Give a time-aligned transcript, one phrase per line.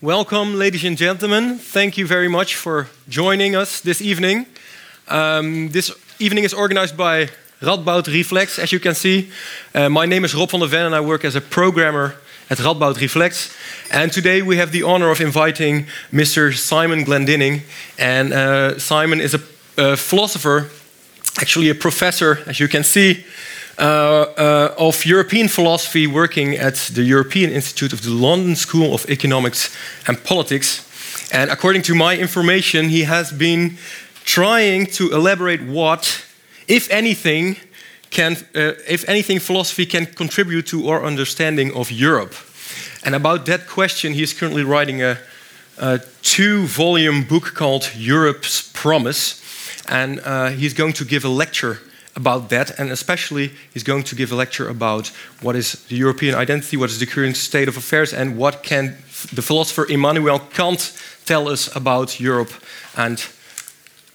[0.00, 1.58] Welcome, ladies and gentlemen.
[1.58, 4.46] Thank you very much for joining us this evening.
[5.08, 5.90] Um, this
[6.20, 9.28] evening is organized by Radboud Reflex, as you can see.
[9.74, 12.14] Uh, my name is Rob van der Ven, and I work as a programmer
[12.48, 13.52] at Radboud Reflex.
[13.90, 16.56] And today we have the honor of inviting Mr.
[16.56, 17.62] Simon Glendinning.
[17.98, 19.40] And uh, Simon is a,
[19.76, 20.70] a, philosopher,
[21.40, 23.24] actually a professor, as you can see,
[23.78, 30.22] of European philosophy, working at the European Institute of the London School of Economics and
[30.24, 30.84] Politics.
[31.32, 33.76] And according to my information, he has been
[34.24, 36.24] trying to elaborate what,
[36.66, 37.56] if anything,
[38.10, 42.34] can, uh, if anything, philosophy can contribute to our understanding of Europe.
[43.04, 45.18] And about that question, he is currently writing a,
[45.78, 49.42] a two volume book called Europe's Promise.
[49.88, 51.78] And uh, he's going to give a lecture
[52.18, 56.34] about that, and especially he's going to give a lecture about what is the European
[56.34, 58.96] identity, what is the current state of affairs, and what can
[59.32, 60.92] the philosopher Immanuel Kant
[61.24, 62.52] tell us about Europe
[62.96, 63.24] and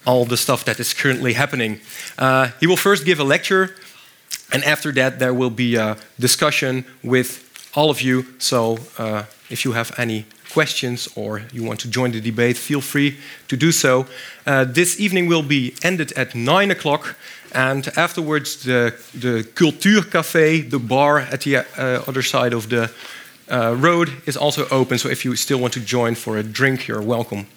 [0.05, 1.79] all the stuff that is currently happening.
[2.17, 3.75] Uh, he will first give a lecture,
[4.51, 7.39] and after that, there will be a discussion with
[7.73, 8.25] all of you.
[8.37, 12.81] So, uh, if you have any questions or you want to join the debate, feel
[12.81, 14.05] free to do so.
[14.45, 17.15] Uh, this evening will be ended at 9 o'clock,
[17.53, 22.91] and afterwards, the, the Cultuurcafé, the bar at the uh, other side of the
[23.49, 24.97] uh, road, is also open.
[24.97, 27.47] So, if you still want to join for a drink, you're welcome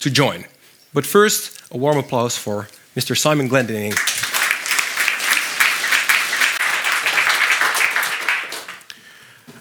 [0.00, 0.44] to join.
[0.92, 3.16] But first, a warm applause for Mr.
[3.16, 3.94] Simon Glendinning.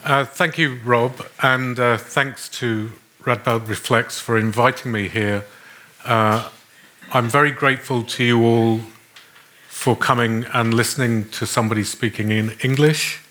[0.03, 2.91] Uh, thank you, Rob, and uh, thanks to
[3.23, 5.45] Radboud Reflex for inviting me here.
[6.03, 6.49] Uh,
[7.11, 8.81] I'm very grateful to you all
[9.86, 13.22] for coming and listening to somebody speaking in English,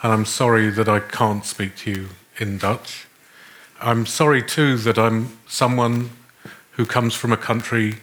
[0.00, 3.06] and I'm sorry that I can't speak to you in Dutch.
[3.80, 6.10] I'm sorry too that I'm someone
[6.76, 7.96] who comes from a country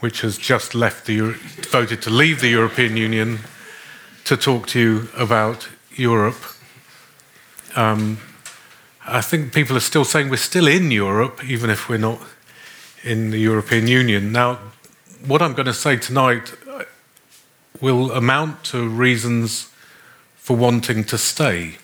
[0.00, 1.36] which has just left the
[1.70, 3.40] voted to leave the European Union
[4.24, 6.42] to talk to you about Europe.
[7.76, 8.16] Um,
[9.06, 12.18] I think people are still saying we're still in Europe, even if we're not
[13.04, 14.32] in the European Union.
[14.32, 14.58] Now,
[15.26, 16.54] what I'm going to say tonight
[17.80, 19.70] will amount to reasons
[20.36, 21.76] for wanting to stay.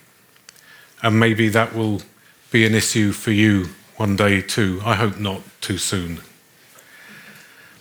[1.02, 2.02] And maybe that will
[2.50, 4.80] be an issue for you one day too.
[4.84, 6.20] I hope not too soon.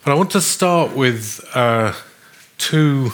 [0.04, 1.94] But I want to start with uh,
[2.58, 3.12] two,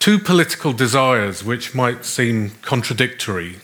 [0.00, 3.60] two political desires which might seem contradictory.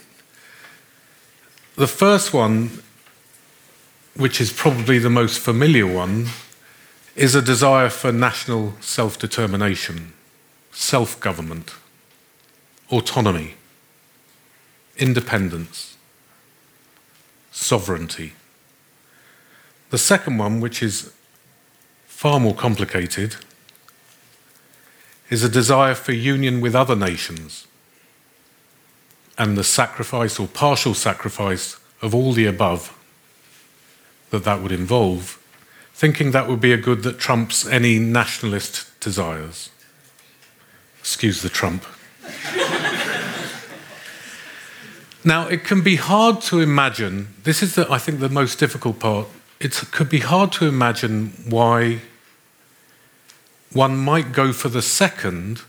[1.75, 2.81] The first one,
[4.15, 6.27] which is probably the most familiar one,
[7.15, 10.13] is a desire for national self determination,
[10.71, 11.73] self government,
[12.89, 13.55] autonomy,
[14.97, 15.97] independence,
[17.51, 18.33] sovereignty.
[19.89, 21.13] The second one, which is
[22.05, 23.35] far more complicated,
[25.29, 27.67] is a desire for union with other nations
[29.37, 32.95] and the sacrifice or partial sacrifice of all the above
[34.31, 35.38] that that would involve,
[35.99, 39.69] thinking that would be a good that trumps any nationalist desires.
[40.99, 41.83] Excuse the trump.
[45.25, 48.97] now, it can be hard to imagine, this is, the, I think, the most difficult
[48.97, 49.27] part.
[49.59, 51.99] It could be hard to imagine why
[53.73, 55.63] one might go for the second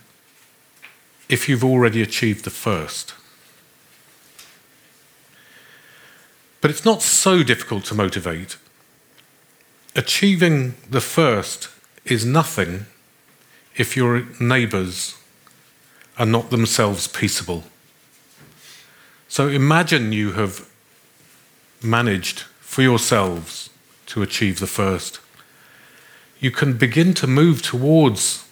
[1.27, 3.15] if you've already achieved the first.
[6.61, 8.55] But it's not so difficult to motivate.
[9.95, 11.69] Achieving the first
[12.05, 12.85] is nothing
[13.75, 15.17] if your neighbours
[16.17, 17.63] are not themselves peaceable.
[19.27, 20.69] So imagine you have
[21.81, 23.69] managed for yourselves
[24.07, 25.19] to achieve the first
[26.41, 28.43] you can begin to move towards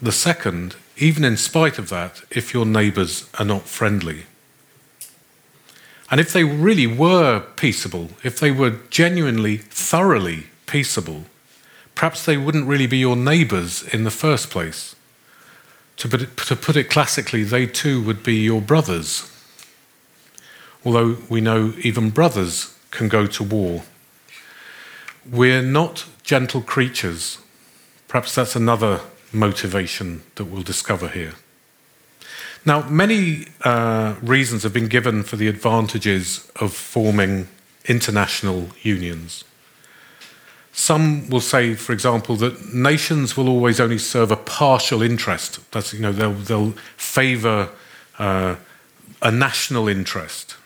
[0.00, 4.24] the second, even in spite of that, if your neighbours are not friendly.
[6.10, 11.24] And if they really were peaceable, if they were genuinely, thoroughly peaceable,
[11.94, 14.94] perhaps they wouldn't really be your neighbours in the first place.
[15.98, 19.30] To put, it, to put it classically, they too would be your brothers.
[20.84, 23.82] Although we know even brothers can go to war.
[25.30, 27.38] We're not gentle creatures.
[28.08, 29.00] Perhaps that's another
[29.32, 31.34] motivation that we'll discover here.
[32.66, 37.48] Now, many uh, reasons have been given for the advantages of forming
[37.86, 39.44] international unions.
[40.76, 45.60] Some will say, for example, that nations will always only serve a partial interest.
[45.70, 47.70] That's, you know, they'll, they'll favour
[48.18, 48.56] uh,
[49.22, 50.56] a national interest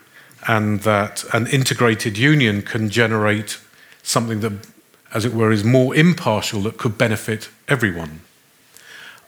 [0.46, 3.60] and that an integrated union can generate
[4.02, 4.66] something that,
[5.12, 8.22] as it were, is more impartial that could benefit everyone.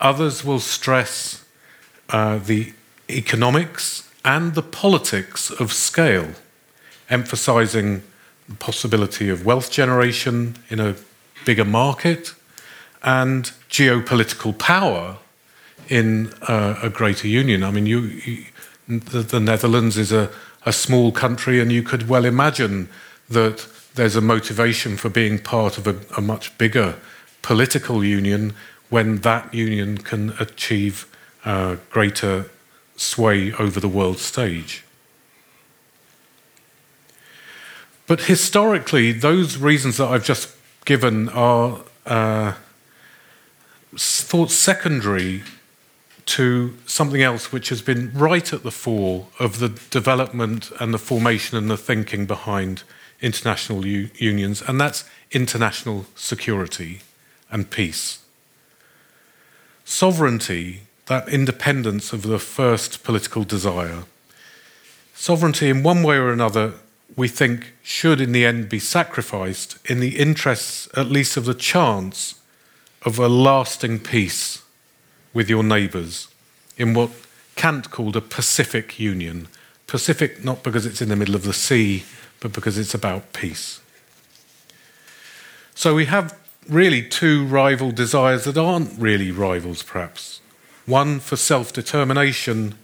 [0.01, 1.45] Others will stress
[2.09, 2.73] uh, the
[3.11, 6.31] economics and the politics of scale,
[7.11, 8.03] emphasizing the
[8.59, 10.97] possibility of wealth generation in a
[11.45, 12.35] bigger market
[13.03, 15.17] and geopolitical power
[15.89, 17.65] in uh, a greater union.
[17.65, 18.45] I mean, you, you,
[18.89, 20.31] the, the, Netherlands is a,
[20.67, 22.89] a small country, and you could well imagine
[23.29, 26.97] that there's a motivation for being part of a, a much bigger
[27.43, 28.53] political union
[28.89, 31.07] when that union can achieve
[31.45, 32.51] uh, greater
[32.97, 34.85] sway over the world stage.
[38.11, 42.55] But historically, those reasons that I've just given are uh,
[43.97, 45.45] thought secondary
[46.27, 50.99] to something else which has been right at the fore of the development and the
[50.99, 52.83] formation and the thinking behind
[53.23, 57.03] international u- unions, and that's international security
[57.49, 58.25] and peace.
[59.85, 64.03] Sovereignty, that independence of the first political desire,
[65.15, 66.73] sovereignty in one way or another,
[67.17, 71.55] we think should in the end be sacrificed in the interests, at least, of the
[71.55, 72.41] chance
[73.03, 74.63] of a lasting peace
[75.33, 76.29] with your neighbours
[76.77, 77.11] in what
[77.57, 79.49] Kant called a Pacific union.
[79.87, 82.05] Pacific not because it's in the middle of the sea,
[82.41, 83.81] but because it's about peace.
[85.75, 90.41] So we have really two rival desires that aren't really rivals, perhaps.
[90.87, 92.75] One for self determination,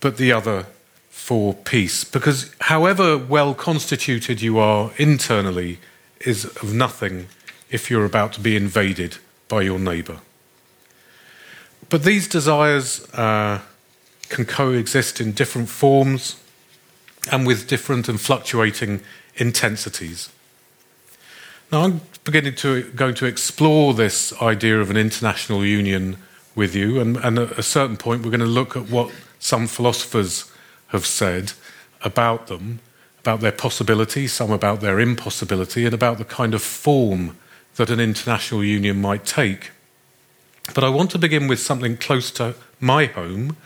[0.00, 0.66] but the other
[1.22, 2.02] for peace.
[2.02, 5.78] Because however well constituted you are internally
[6.20, 7.28] is of nothing
[7.70, 10.18] if you're about to be invaded by your neighbour.
[11.88, 13.60] But these desires uh,
[14.30, 16.40] can coexist in different forms
[17.30, 19.00] and with different and fluctuating
[19.36, 20.28] intensities.
[21.70, 26.16] Now, I'm beginning to going to explore this idea of an international union
[26.56, 29.68] with you, and, and at a certain point, we're going to look at what some
[29.68, 30.51] philosophers
[30.92, 31.52] have said
[32.02, 32.80] about them,
[33.20, 37.36] about their possibility, some about their impossibility, and about the kind of form
[37.76, 39.70] that an international union might take.
[40.74, 43.56] But I want to begin with something close to my home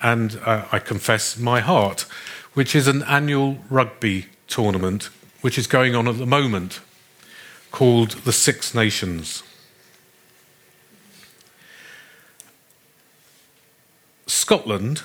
[0.00, 2.06] and, uh, I confess, my heart,
[2.54, 5.10] which is an annual rugby tournament
[5.40, 6.80] which is going on at the moment
[7.70, 9.42] called the Six Nations.
[14.26, 15.02] Scotland,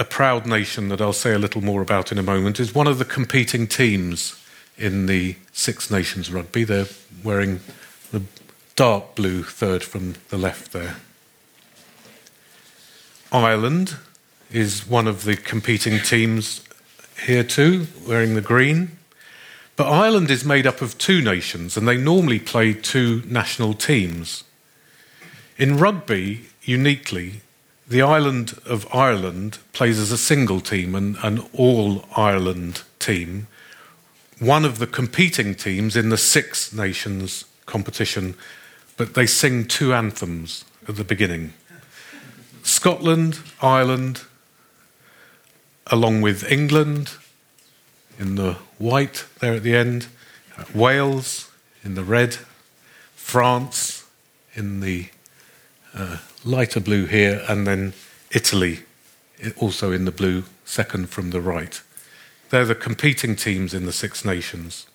[0.00, 2.86] a proud nation that I'll say a little more about in a moment, is one
[2.86, 4.42] of the competing teams
[4.78, 6.64] in the Six Nations rugby.
[6.64, 6.86] They're
[7.22, 7.60] wearing
[8.10, 8.22] the
[8.76, 10.96] dark blue third from the left there.
[13.30, 13.96] Ireland
[14.50, 16.64] is one of the competing teams
[17.26, 18.96] here too, wearing the green.
[19.76, 24.44] But Ireland is made up of two nations, and they normally play two national teams.
[25.58, 27.42] In rugby, uniquely,
[27.90, 33.48] the island of Ireland plays as a single team, and an all Ireland team,
[34.38, 38.36] one of the competing teams in the Six Nations competition,
[38.96, 41.52] but they sing two anthems at the beginning.
[42.62, 44.22] Scotland, Ireland,
[45.88, 47.10] along with England
[48.20, 50.06] in the white there at the end,
[50.72, 51.50] Wales
[51.82, 52.36] in the red,
[53.16, 54.06] France
[54.54, 55.08] in the
[55.92, 57.92] uh, lighter blue here, and then
[58.30, 58.80] Italy
[59.56, 61.80] also in the blue, second from the right.
[62.50, 64.86] They're the competing teams in the Six Nations.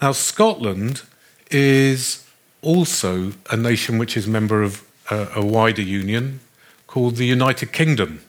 [0.00, 1.02] Now, Scotland
[1.50, 2.24] is
[2.62, 6.40] also a nation which is member of a, a wider union
[6.86, 8.20] called the United Kingdom.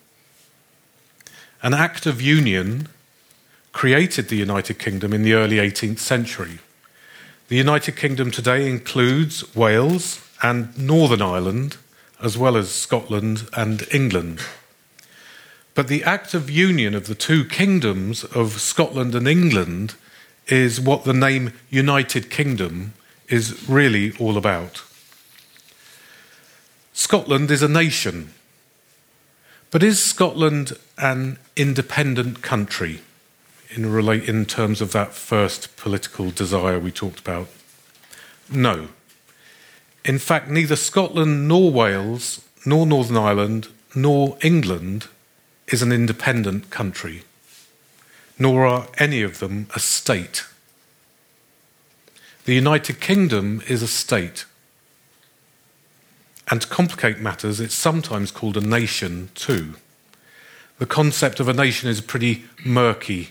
[1.61, 2.87] An act of union
[3.71, 6.59] created the United Kingdom in the early 18th century.
[7.49, 11.77] The United Kingdom today includes Wales and Northern Ireland,
[12.21, 14.41] as well as Scotland and England.
[15.75, 19.95] But the act of union of the two kingdoms of Scotland and England
[20.47, 22.93] is what the name United Kingdom
[23.27, 24.83] is really all about.
[26.91, 28.33] Scotland is a nation.
[29.71, 33.01] But is Scotland an independent country
[33.69, 37.47] in, relate, in terms of that first political desire we talked about?
[38.51, 38.89] No.
[40.09, 45.07] In fact, neither Scotland nor Wales, nor Northern Ireland, nor England
[45.67, 47.21] is an independent country,
[48.39, 50.45] nor are any of them a state.
[52.45, 54.45] The United Kingdom is a state.
[56.49, 59.75] And to complicate matters, it's sometimes called a nation too.
[60.79, 63.29] the concept of a nation is a pretty murky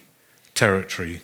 [0.55, 1.23] territory.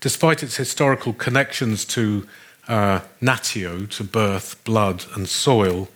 [0.00, 2.28] Despite its historical connections to
[2.68, 5.88] uh, natio, to birth, blood, and soil,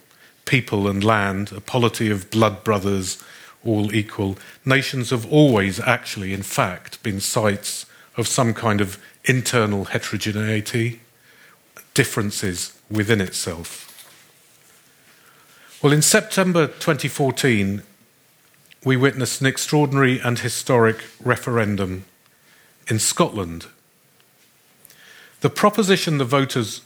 [0.45, 3.23] people and land, a polity of blood brothers,
[3.65, 9.85] all equal, nations have always actually, in fact, been sites of some kind of internal
[9.85, 11.01] heterogeneity,
[11.93, 13.83] differences within itself.
[15.81, 17.83] Well, in September 2014,
[18.83, 22.05] we witnessed an extraordinary and historic referendum
[22.87, 23.67] in Scotland.
[25.41, 26.81] The proposition the voters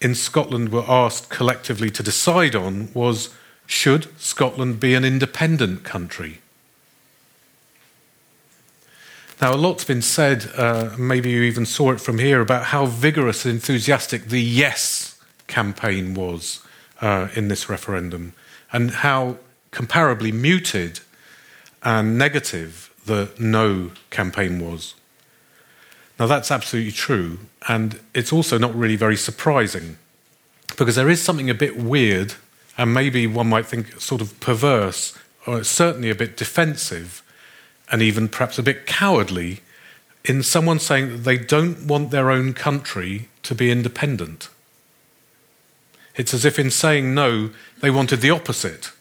[0.00, 3.34] in Scotland were asked collectively to decide on was
[3.66, 6.40] should Scotland be an independent country?
[9.40, 12.86] Now, a lot's been said, uh, maybe you even saw it from here, about how
[12.86, 16.62] vigorous and enthusiastic the yes campaign was
[17.00, 18.34] uh, in this referendum,
[18.72, 19.36] and how
[19.72, 21.00] comparably muted
[21.82, 24.94] and negative the no campaign was.
[26.20, 29.96] Now, that's absolutely true, and it's also not really very surprising
[30.76, 32.34] because there is something a bit weird
[32.76, 37.22] and maybe one might think sort of perverse, or certainly a bit defensive,
[37.90, 39.60] and even perhaps a bit cowardly
[40.22, 44.50] in someone saying that they don't want their own country to be independent.
[46.16, 47.48] It's as if in saying no,
[47.80, 48.92] they wanted the opposite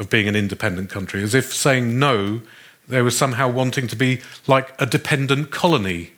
[0.00, 2.42] of being an independent country, as if saying no,
[2.88, 6.10] they were somehow wanting to be like a dependent colony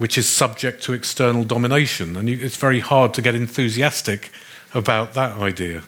[0.00, 2.16] which is subject to external domination.
[2.16, 4.30] And it's very hard to get enthusiastic
[4.72, 5.82] about that idea.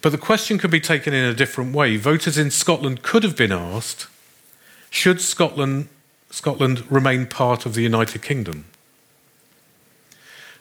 [0.00, 1.98] But the question could be taken in a different way.
[1.98, 4.06] Voters in Scotland could have been asked
[4.88, 5.88] should Scotland,
[6.30, 8.64] Scotland remain part of the United Kingdom?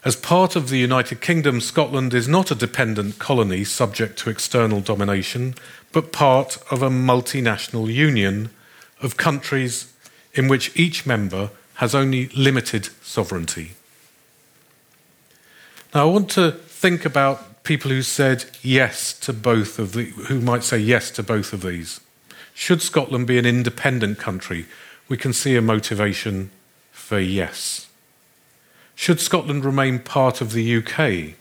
[0.03, 4.81] As part of the United Kingdom, Scotland is not a dependent colony subject to external
[4.81, 5.55] domination,
[5.93, 8.49] but part of a multinational union
[9.01, 9.93] of countries
[10.33, 13.71] in which each member has only limited sovereignty.
[15.93, 20.39] Now, I want to think about people who said yes to both of the, who
[20.39, 21.99] might say yes to both of these.
[22.53, 24.65] Should Scotland be an independent country?
[25.07, 26.51] We can see a motivation
[26.91, 27.87] for yes.
[28.95, 31.35] Should Scotland remain part of the UK?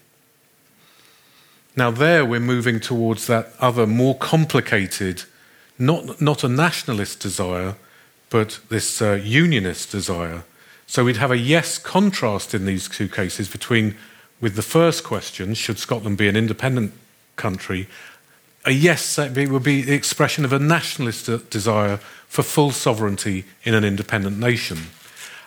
[1.77, 5.25] Now, there we're moving towards that other, more complicated,
[5.79, 7.77] not, not a nationalist desire,
[8.33, 10.43] but this uh, unionist desire.
[10.87, 13.95] So we'd have a yes contrast in these two cases between,
[14.41, 16.95] with the first question, should Scotland be an independent
[17.37, 17.89] country?
[18.65, 23.85] A yes would be the expression of a nationalist desire for full sovereignty in an
[23.85, 24.79] independent nation.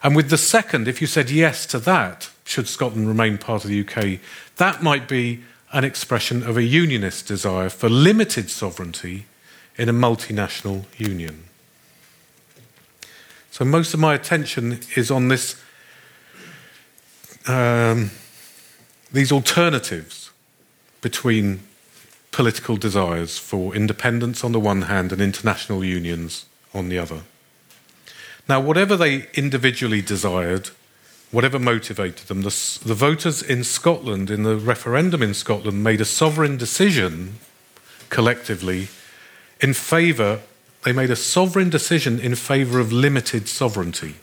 [0.04, 3.72] And with the second, if you said yes to that, should Scotland remain part of
[3.72, 4.20] the UK,
[4.58, 9.26] that might be an expression of a unionist desire for limited sovereignty
[9.76, 11.46] in a multinational union.
[13.56, 15.56] So most of my attention is on this,
[17.48, 18.12] um,
[19.14, 20.32] these alternatives
[21.00, 21.62] between
[22.34, 27.22] political desires for independence on the one hand and international unions on the other.
[28.50, 30.72] Now, whatever they individually desired,
[31.32, 36.06] whatever motivated them, the, the voters in Scotland, in the referendum in Scotland, made a
[36.06, 37.36] sovereign decision
[38.10, 38.90] collectively
[39.62, 40.42] in favour
[40.86, 44.18] they made a sovereign decision in favour of limited sovereignty.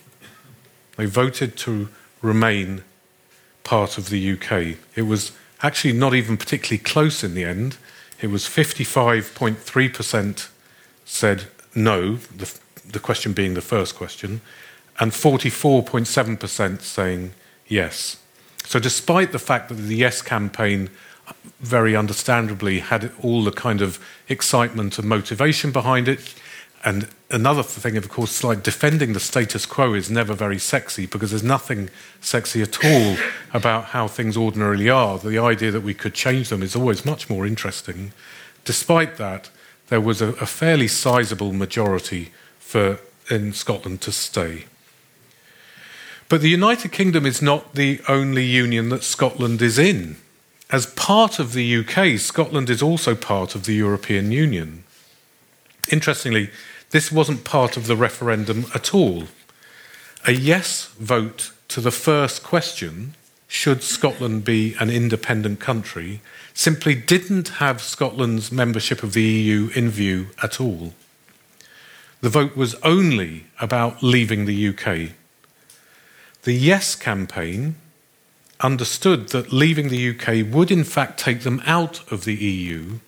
[0.96, 1.88] They voted to
[2.22, 2.84] remain
[3.64, 4.76] part of the UK.
[4.94, 7.78] It was actually not even particularly close in the end.
[8.20, 10.48] It was 55.3%
[11.04, 12.54] said no, the,
[12.88, 14.40] the question being the first question,
[15.00, 17.32] and 44.7% saying
[17.66, 18.18] yes.
[18.64, 20.90] So, despite the fact that the Yes campaign
[21.60, 26.34] very understandably had all the kind of excitement and motivation behind it,
[26.84, 31.30] and another thing, of course, like defending the status quo is never very sexy because
[31.30, 33.16] there's nothing sexy at all
[33.54, 35.18] about how things ordinarily are.
[35.18, 38.12] The idea that we could change them is always much more interesting.
[38.64, 39.50] Despite that,
[39.88, 42.98] there was a, a fairly sizable majority for
[43.30, 44.64] in Scotland to stay.
[46.28, 50.16] But the United Kingdom is not the only union that Scotland is in.
[50.70, 54.84] As part of the UK, Scotland is also part of the European Union.
[55.92, 56.48] Interestingly,
[56.90, 59.24] this wasn't part of the referendum at all.
[60.26, 63.14] A yes vote to the first question,
[63.46, 66.22] should Scotland be an independent country,
[66.54, 70.94] simply didn't have Scotland's membership of the EU in view at all.
[72.22, 75.10] The vote was only about leaving the UK.
[76.44, 77.74] The Yes campaign
[78.60, 83.00] understood that leaving the UK would in fact take them out of the EU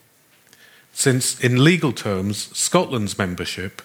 [0.95, 3.81] since, in legal terms, Scotland's membership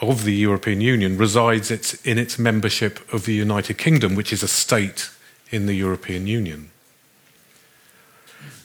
[0.00, 1.70] of the European Union resides
[2.04, 5.10] in its membership of the United Kingdom, which is a state
[5.50, 6.70] in the European Union.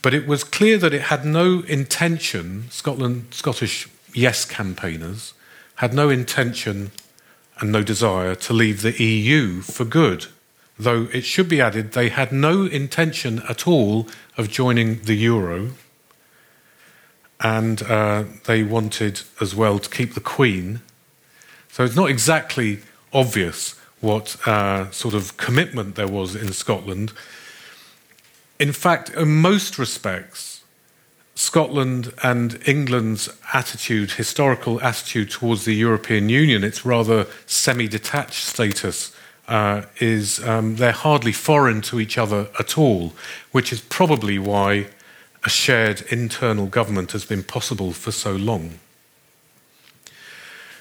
[0.01, 5.33] But it was clear that it had no intention, Scotland, Scottish yes campaigners
[5.75, 6.89] had no intention
[7.59, 10.25] and no desire to leave the EU for good.
[10.79, 15.73] Though it should be added, they had no intention at all of joining the euro.
[17.39, 20.81] And uh, they wanted as well to keep the Queen
[21.77, 22.79] so it's not exactly
[23.13, 27.13] obvious what uh, sort of commitment there was in Scotland.
[28.59, 30.63] In fact, in most respects,
[31.35, 39.15] Scotland and England's attitude, historical attitude towards the European Union, its rather semi detached status,
[39.47, 43.13] uh, is um, they're hardly foreign to each other at all,
[43.51, 44.87] which is probably why
[45.47, 48.79] a shared internal government has been possible for so long.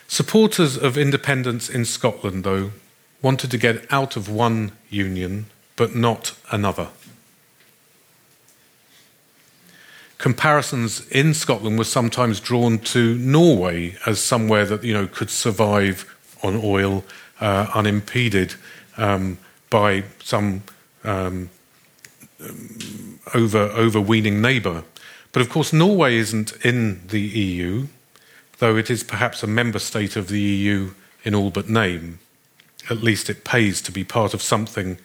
[0.08, 2.72] Supporters of independence in Scotland, though,
[3.22, 5.46] wanted to get out of one union
[5.76, 6.88] but not another.
[10.18, 16.12] Comparisons in Scotland were sometimes drawn to Norway as somewhere that you know could survive
[16.42, 17.04] on oil
[17.40, 18.54] uh, unimpeded
[18.96, 19.38] um,
[19.70, 20.64] by some
[21.04, 21.50] um,
[23.34, 24.84] over overweening neighbour.
[25.32, 27.88] But of course, Norway isn't in the EU
[28.58, 30.92] though it is perhaps a member state of the EU
[31.24, 32.18] in all but name.
[32.88, 34.98] At least it pays to be part of something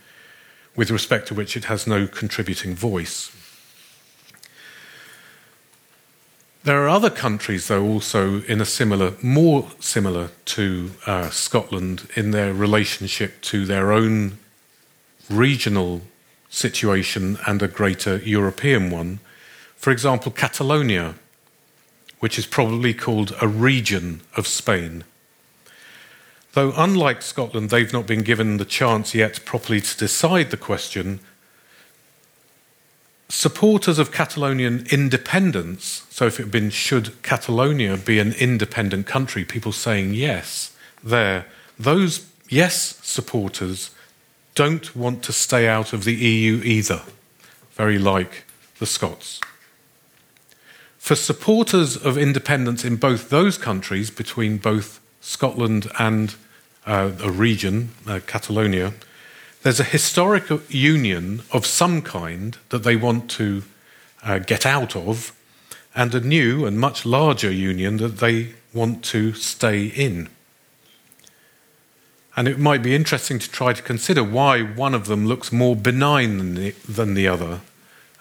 [0.76, 3.36] with respect to which it has no contributing voice.
[6.64, 12.32] There are other countries, though, also in a similar, more similar to uh, Scotland in
[12.32, 14.38] their relationship to their own
[15.28, 16.02] regional
[16.52, 19.20] situation and a greater European one.
[19.76, 21.16] For example, Catalonia
[22.22, 25.04] which is probably called a region of Spain.
[26.54, 31.20] Though, unlike Scotland, they've not been given the chance yet properly to decide the question,
[33.28, 39.44] supporters of Catalonian independence, so if it had been should Catalonia be an independent country,
[39.44, 41.48] people saying yes, there,
[41.80, 43.90] those yes supporters
[44.56, 47.02] don't want to stay out of the EU either,
[47.72, 48.44] very like
[48.80, 49.40] the Scots.
[50.98, 56.36] For supporters of independence in both those countries, between both Scotland and
[56.86, 58.94] uh, a region, uh, Catalonia,
[59.64, 63.64] there's a historic union of some kind that they want to
[64.24, 65.34] uh, get out of,
[65.96, 70.30] and a new and much larger union that they want to stay in.
[72.36, 75.76] And it might be interesting to try to consider why one of them looks more
[75.76, 77.62] benign than the, than the other,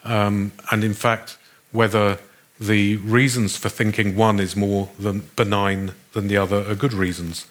[0.03, 1.37] um, and in fact,
[1.71, 2.19] whether
[2.59, 7.47] the reasons for thinking one is more than benign than the other are good reasons.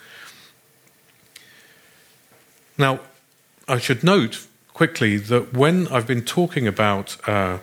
[2.79, 3.01] Now,
[3.67, 7.59] I should note quickly that when I've been talking about uh,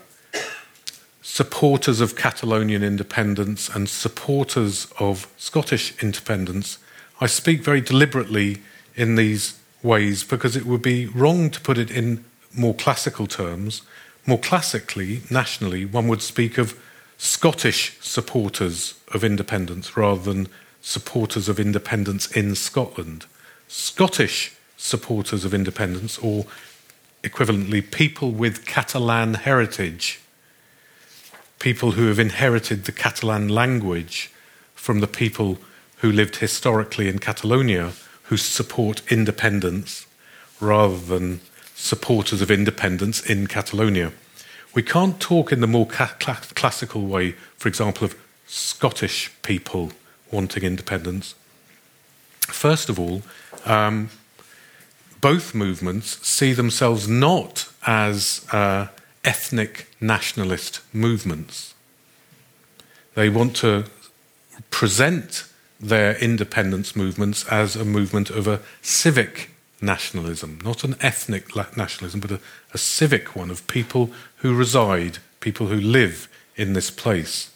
[1.21, 6.79] supporters of Catalonian independence and supporters of Scottish independence,
[7.21, 8.61] I speak very deliberately
[8.97, 13.83] in these ways because it would be wrong to put it in more classical terms.
[14.25, 16.77] More classically, nationally, one would speak of
[17.17, 20.49] Scottish supporters of independence rather than
[20.81, 23.25] supporters of independence in Scotland.
[23.67, 26.45] Scottish supporters of independence, or
[27.23, 30.19] equivalently, people with Catalan heritage,
[31.59, 34.31] people who have inherited the Catalan language
[34.75, 35.57] from the people
[35.97, 37.93] who lived historically in Catalonia,
[38.27, 40.05] who support independence
[40.59, 41.39] rather than
[41.75, 44.11] supporters of independence in Catalonia.
[44.73, 48.15] We can't talk in the more classical way, for example, of
[48.47, 49.91] Scottish people
[50.31, 51.35] wanting independence.
[52.41, 53.21] First of all,
[53.65, 54.09] um,
[55.21, 58.87] both movements see themselves not as uh,
[59.23, 61.73] ethnic nationalist movements.
[63.15, 63.85] They want to
[64.69, 65.45] present
[65.79, 72.31] their independence movements as a movement of a civic nationalism, not an ethnic nationalism, but
[72.31, 72.39] a,
[72.73, 77.51] a civic one of people who reside, people who live in this place.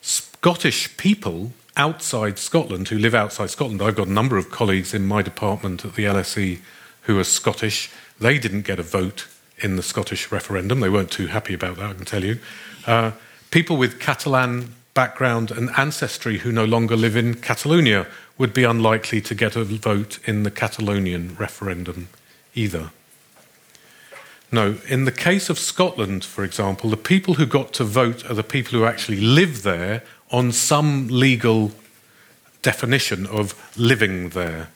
[0.00, 5.06] Scottish people outside Scotland, who live outside Scotland, I've got a number of colleagues in
[5.06, 6.60] my department at the LSE
[7.02, 7.90] who are Scottish.
[8.20, 9.26] They didn't get a vote
[9.58, 10.80] in the Scottish referendum.
[10.80, 12.38] They weren't too happy about that, I can tell you.
[12.86, 13.12] Uh,
[13.50, 18.06] people with Catalan background and ancestry who no longer live in Catalonia
[18.38, 22.08] would be unlikely to get a vote in the Catalonian referendum
[22.54, 22.90] either.
[24.52, 28.34] No, in the case of Scotland, for example, the people who got to vote are
[28.34, 31.72] the people who actually live there on some legal
[32.62, 34.70] definition of living there,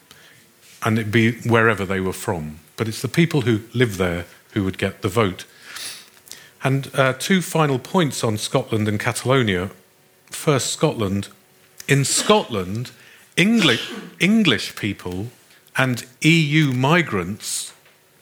[0.85, 2.59] and it'd be wherever they were from.
[2.76, 5.44] But it's the people who live there who would get the vote.
[6.64, 9.70] And uh, two final points on Scotland and Catalonia.
[10.30, 11.28] First, Scotland.
[11.86, 12.90] In Scotland,
[13.36, 15.28] English, English people
[15.76, 17.72] and EU migrants,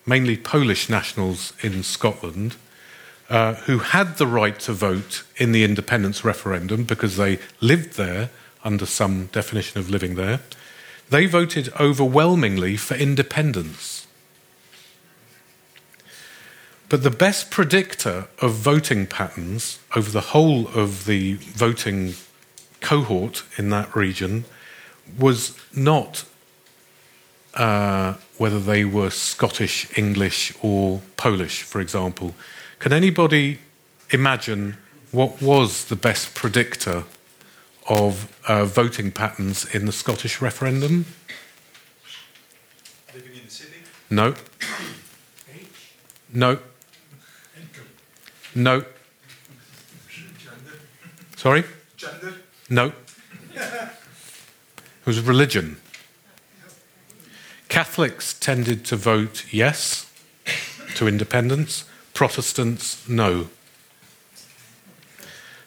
[0.05, 2.55] mainly Polish nationals in Scotland,
[3.29, 8.29] uh, who had the right to vote in the independence referendum because they lived there
[8.63, 10.39] under some definition of living there,
[11.09, 14.06] they voted overwhelmingly for independence.
[16.89, 22.13] But the best predictor of voting patterns over the whole of the voting
[22.79, 24.45] cohort in that region
[25.17, 26.23] was not
[27.55, 32.35] uh, whether they were Scottish, English, or Polish, for example.
[32.79, 33.59] Can anybody
[34.11, 34.77] imagine
[35.11, 37.03] what was the best predictor
[37.89, 41.05] of uh, voting patterns in the Scottish referendum?
[43.13, 43.77] Living in the city?
[44.09, 44.35] No.
[46.33, 46.59] No.
[48.57, 48.83] No.
[50.09, 50.79] Gender?
[51.35, 51.63] Sorry?
[51.95, 52.33] Gender?
[52.71, 52.91] No.
[53.53, 55.77] It was religion.
[57.69, 60.11] Catholics tended to vote yes
[60.95, 63.49] to independence, Protestants, no.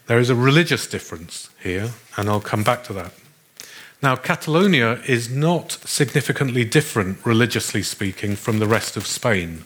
[0.09, 3.12] There is a religious difference here, and I'll come back to that.
[4.03, 9.64] Now, Catalonia is not significantly different, religiously speaking, from the rest of Spain.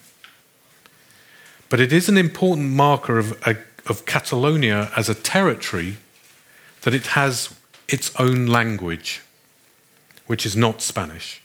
[1.74, 3.32] But it is an important marker of,
[3.88, 5.96] of Catalonia as a territory
[6.82, 7.52] that it has
[7.88, 9.22] its own language,
[10.28, 11.42] which is not Spanish.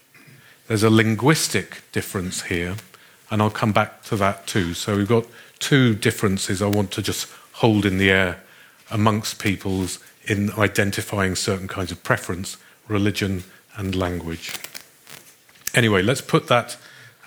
[0.67, 2.75] There's a linguistic difference here,
[3.31, 4.75] and I'll come back to that too.
[4.75, 5.25] So we've got
[5.57, 8.43] two differences I want to just hold in the air
[8.91, 13.45] amongst peoples in identifying certain kinds of preference, religion
[13.77, 14.53] and language.
[15.73, 16.77] Anyway, let's put that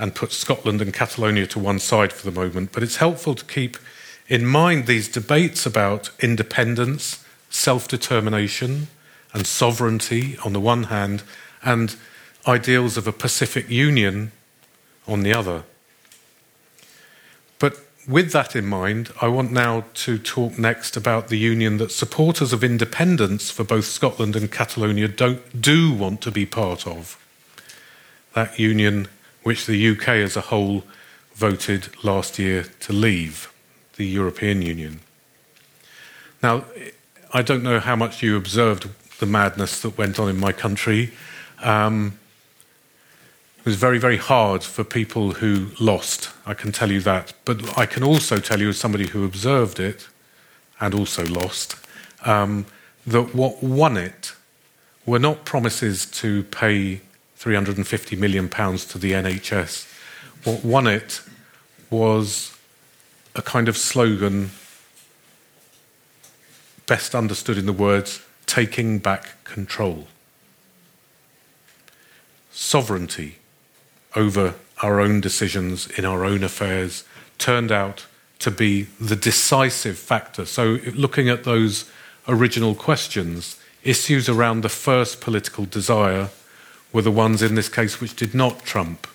[0.03, 3.45] and put Scotland and Catalonia to one side for the moment, but it's helpful to
[3.45, 3.77] keep
[4.27, 8.89] in mind these debates about independence, self determination,
[9.33, 11.23] and sovereignty on the one hand,
[11.63, 11.95] and
[12.49, 14.33] ideals of a Pacific Union
[15.07, 15.63] on the other.
[17.61, 21.93] But with that in mind, I want now to talk next about the union that
[21.93, 27.17] supporters of independence for both Scotland and Catalonia don't, do want to be part of.
[28.35, 29.07] That union
[29.43, 30.85] which the UK as a whole
[31.35, 33.53] voted last year to leave,
[33.97, 35.01] the European Union.
[36.43, 36.65] Now,
[37.33, 41.13] I don't know how much you observed the madness that went on in my country.
[41.63, 42.19] Um,
[43.59, 47.33] it was very, very hard for people who lost, I can tell you that.
[47.45, 50.09] But I can also tell you, as somebody who observed it
[50.81, 51.77] and also lost,
[52.25, 52.67] um,
[53.07, 54.35] that what won it
[55.07, 57.01] were not promises to pay
[57.43, 59.93] 350 million pounds to the NHS.
[60.45, 61.23] What won it
[61.91, 62.57] was
[63.35, 64.53] a kind of slogan
[66.87, 70.07] best understood in the words taking back control.
[72.53, 73.39] Sovereignty
[74.15, 77.03] over our own decisions in our own affairs
[77.39, 78.07] turned out
[78.39, 80.47] to be the decisive factor.
[80.47, 81.91] So, looking at those
[82.29, 86.31] original questions, issues around the first political desire
[86.93, 89.07] were the ones in this case which did not trump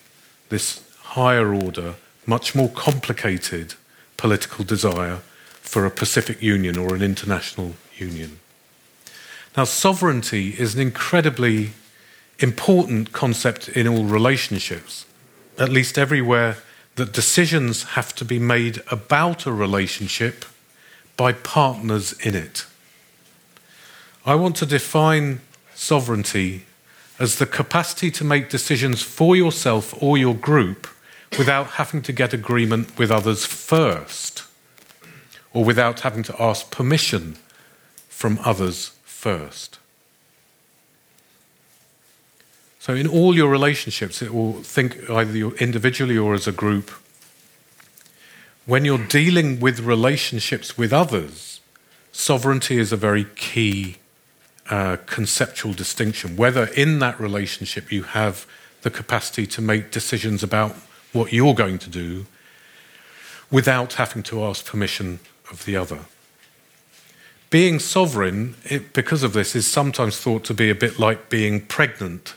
[0.50, 3.76] this higher order, much more complicated
[4.18, 5.18] political desire
[5.62, 8.40] for a Pacific Union or an international union.
[9.56, 11.72] Now, sovereignty is an incredibly
[12.40, 15.06] important concept in all relationships,
[15.58, 16.58] at least everywhere
[16.96, 20.46] that decisions have to be made about a relationship
[21.16, 22.66] by partners in it.
[24.26, 25.42] I want to define
[25.74, 26.67] sovereignty
[27.20, 30.88] as the capacity to make decisions for yourself or your group
[31.38, 34.44] without having to get agreement with others first,
[35.54, 37.38] or without having to ask permission
[38.08, 39.80] from others first.
[42.80, 46.92] So, in all your relationships, it will think either individually or as a group.
[48.66, 51.60] When you're dealing with relationships with others,
[52.12, 53.98] sovereignty is a very key
[55.06, 56.36] conceptual distinction.
[56.36, 58.46] Whether in that relationship you have
[58.82, 60.76] the capacity to make decisions about
[61.14, 62.26] what you're going to do
[63.50, 66.00] without having to ask permission of the other.
[67.50, 71.62] Being sovereign, it, because of this, is sometimes thought to be a bit like being
[71.62, 72.34] pregnant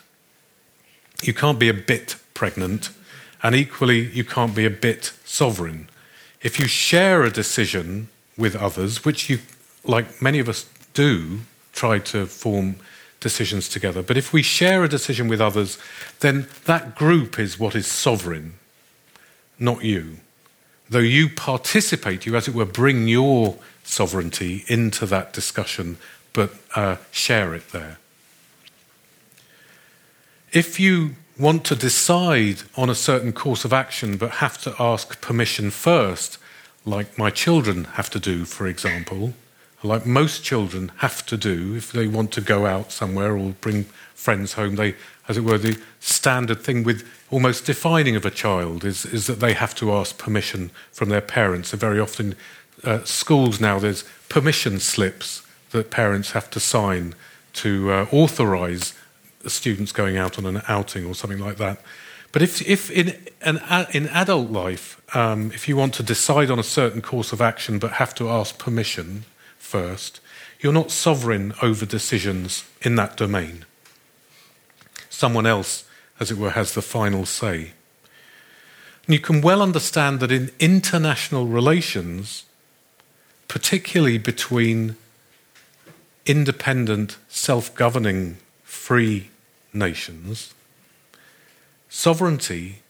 [1.23, 2.91] you can't be a bit pregnant
[3.43, 5.89] And equally, you can't be a bit sovereign.
[6.43, 9.39] If you share a decision with others, which you,
[9.83, 11.41] like many of us do,
[11.73, 12.77] try to form
[13.21, 15.79] decisions together, but if we share a decision with others,
[16.21, 18.55] then that group is what is sovereign,
[19.59, 20.17] not you.
[20.89, 25.99] Though you participate, you, as it were, bring your sovereignty into that discussion,
[26.33, 27.99] but uh, share it there.
[30.53, 35.21] If you want to decide on a certain course of action but have to ask
[35.21, 36.39] permission first,
[36.85, 39.35] like my children have to do, for example,
[39.83, 43.85] like most children have to do if they want to go out somewhere or bring
[44.15, 44.95] friends home, they,
[45.29, 49.41] as it were, the standard thing with almost defining of a child is, is that
[49.41, 51.73] they have to ask permission from their parents.
[51.73, 52.35] And very often,
[52.85, 57.15] uh, schools now, there's permission slips that parents have to sign
[57.53, 58.95] to uh, authorize
[59.47, 61.81] students going out on an outing or something like that.
[62.33, 66.59] But if, if in, an, in adult life, um, if you want to decide on
[66.59, 69.25] a certain course of action but have to ask permission
[69.71, 70.21] first,
[70.61, 73.65] you're not sovereign over decisions in that domain.
[75.09, 75.85] Someone else,
[76.19, 77.73] as it were, has the final say.
[79.07, 82.45] And you can well understand that in international relations,
[83.49, 84.97] particularly between
[86.27, 89.31] independent, self governing, free
[89.73, 90.53] nations,
[91.89, 92.83] sovereignty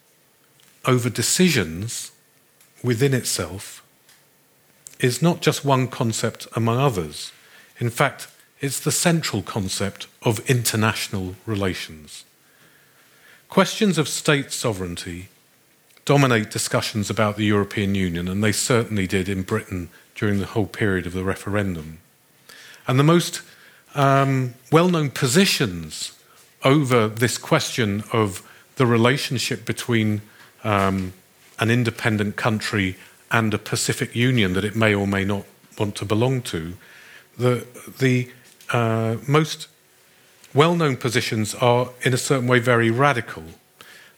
[0.85, 2.11] over decisions
[2.83, 3.80] within itself
[5.01, 7.31] is not just one concept among others.
[7.79, 8.27] In fact,
[8.59, 12.23] it's the central concept of international relations.
[13.49, 15.29] Questions of state sovereignty
[16.05, 20.67] dominate discussions about the European Union, and they certainly did in Britain during the whole
[20.67, 21.99] period of the referendum.
[22.87, 23.41] And the most
[23.95, 26.17] um, well known positions
[26.63, 30.21] over this question of the relationship between
[30.63, 31.13] um,
[31.59, 32.95] an independent country
[33.31, 35.45] and a Pacific Union that it may or may not
[35.79, 36.73] want to belong to,
[37.37, 37.65] the,
[37.99, 38.29] the
[38.71, 39.67] uh, most
[40.53, 43.43] well known positions are, in a certain way, very radical.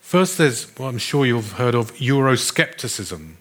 [0.01, 3.33] First, there's what I'm sure you've heard of Euroscepticism.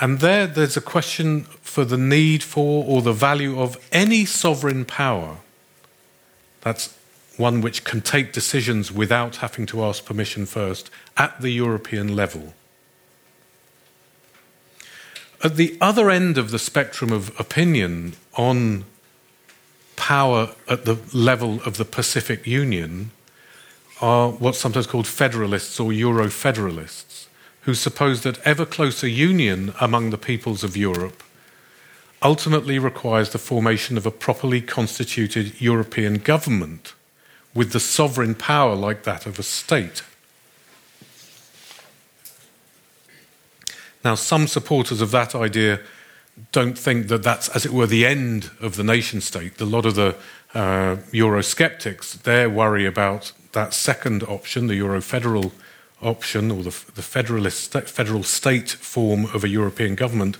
[0.00, 4.84] And there, there's a question for the need for or the value of any sovereign
[4.84, 5.38] power.
[6.62, 6.96] That's
[7.36, 12.54] one which can take decisions without having to ask permission first at the European level.
[15.42, 18.84] At the other end of the spectrum of opinion on
[19.96, 23.10] power at the level of the Pacific Union
[24.00, 27.28] are what's sometimes called federalists or Euro federalists
[27.62, 31.22] who suppose that ever closer union among the peoples of Europe
[32.22, 36.94] ultimately requires the formation of a properly constituted European government
[37.54, 40.02] with the sovereign power like that of a state.
[44.04, 45.80] Now, some supporters of that idea
[46.52, 49.60] don't think that that's, as it were, the end of the nation state.
[49.60, 50.16] A lot of the
[50.54, 55.52] uh, Eurosceptics, their worry about that second option, the Euro federal
[56.02, 60.38] option or the, the federalist federal state form of a European government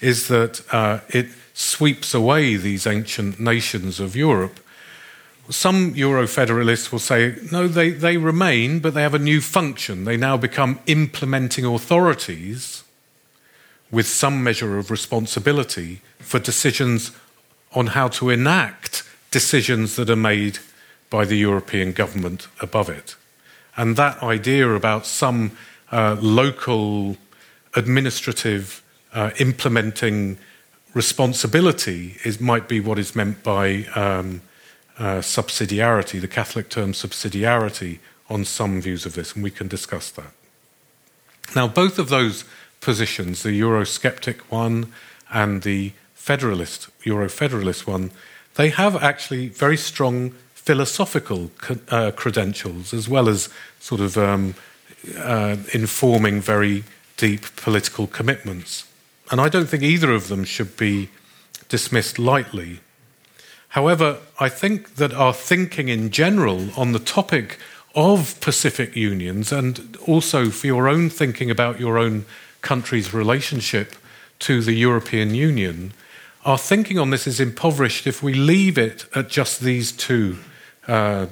[0.00, 4.60] is that uh, it sweeps away these ancient nations of Europe.
[5.48, 10.04] Some Euro federalists will say, no, they, they remain, but they have a new function.
[10.04, 12.84] They now become implementing authorities
[13.90, 17.12] with some measure of responsibility for decisions
[17.72, 20.58] on how to enact decisions that are made
[21.10, 23.16] by the European government above it.
[23.76, 25.52] And that idea about some
[25.92, 27.16] uh, local
[27.74, 30.38] administrative uh, implementing
[30.94, 34.42] responsibility is, might be what is meant by um,
[34.98, 37.98] uh, subsidiarity, the Catholic term subsidiarity,
[38.28, 40.32] on some views of this, and we can discuss that.
[41.54, 42.44] Now, both of those
[42.88, 44.90] positions, the Eurosceptic one
[45.30, 48.10] and the Federalist, Euro-Federalist one,
[48.54, 51.50] they have actually very strong philosophical
[51.90, 54.54] uh, credentials as well as sort of um,
[55.18, 56.82] uh, informing very
[57.18, 58.86] deep political commitments.
[59.30, 61.10] And I don't think either of them should be
[61.68, 62.80] dismissed lightly.
[63.76, 67.58] However, I think that our thinking in general on the topic
[67.94, 72.24] of Pacific unions and also for your own thinking about your own
[72.60, 73.94] country's relationship
[74.40, 75.92] to the European Union,
[76.44, 80.38] our thinking on this is impoverished if we leave it at just these two
[80.86, 81.26] uh,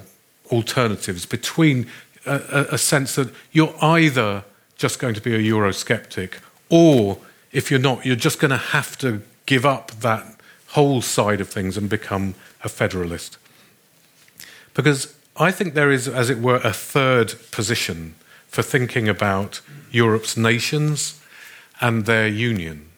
[0.51, 1.87] alternatives between
[2.25, 4.43] a, a, sense that you're either
[4.75, 6.33] just going to be a Eurosceptic,
[6.69, 7.17] or
[7.51, 11.49] if you're not, you're just going to have to give up that whole side of
[11.49, 13.37] things and become a federalist.
[14.73, 18.15] Because I think there is, as it were, a third position
[18.47, 21.19] for thinking about Europe's nations
[21.81, 22.89] and their union.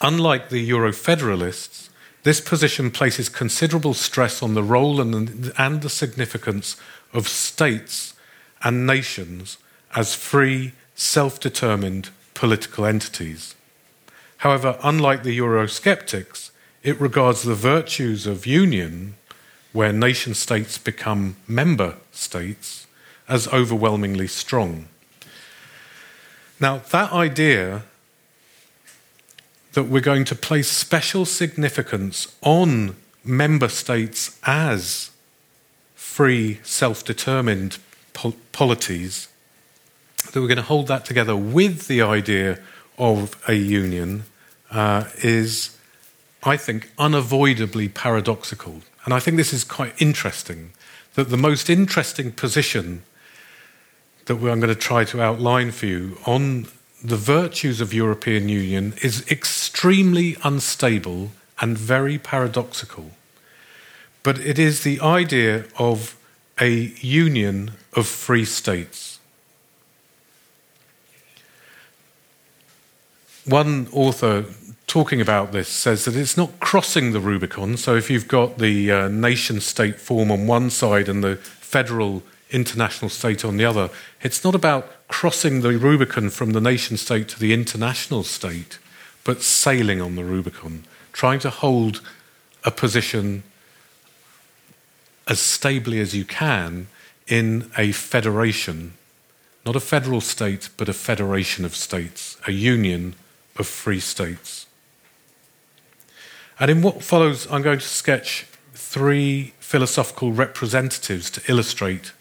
[0.00, 1.90] Unlike the Euro federalists,
[2.22, 6.76] this position places considerable stress on the role and, and the significance
[7.12, 8.14] of states
[8.62, 9.58] and nations
[9.94, 13.54] as free, self determined political entities.
[14.38, 16.50] However, unlike the Eurosceptics,
[16.82, 19.14] it regards the virtues of union,
[19.72, 22.85] where nation states become member states,
[23.28, 24.86] as overwhelmingly strong.
[26.60, 27.82] Now, that idea
[29.72, 35.10] that we're going to place special significance on member states as
[35.94, 37.76] free, self determined
[38.14, 39.28] pol- polities,
[40.32, 42.58] that we're going to hold that together with the idea
[42.96, 44.24] of a union
[44.70, 45.76] uh, is,
[46.42, 48.80] I think, unavoidably paradoxical.
[49.04, 50.72] And I think this is quite interesting
[51.14, 53.02] that the most interesting position
[54.26, 56.66] that I'm going to try to outline for you on
[57.02, 63.12] the virtues of European Union is extremely unstable and very paradoxical.
[64.22, 66.16] But it is the idea of
[66.60, 69.20] a union of free states.
[73.44, 74.46] One author
[74.86, 77.76] talking about this says that it's not crossing the Rubicon.
[77.76, 82.22] So if you've got the uh, nation state form on one side and the federal
[82.50, 83.90] international state on the other,
[84.22, 88.78] it's not about crossing the Rubicon from the nation state to the international state,
[89.24, 92.00] but sailing on the Rubicon, trying to hold
[92.64, 93.42] a position
[95.28, 96.86] as stably as you can
[97.26, 98.94] in a federation,
[99.64, 103.14] not a federal state, but a federation of states, a union
[103.56, 104.66] of free states.
[106.60, 112.12] And in what follows, I'm going to sketch three philosophical representatives to illustrate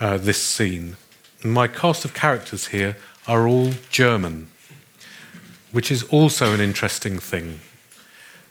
[0.00, 0.96] uh, this scene.
[1.42, 4.48] My cast of characters here are all German,
[5.72, 7.60] which is also an interesting thing,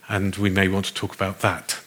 [0.08, 1.79] and we may want to talk about that.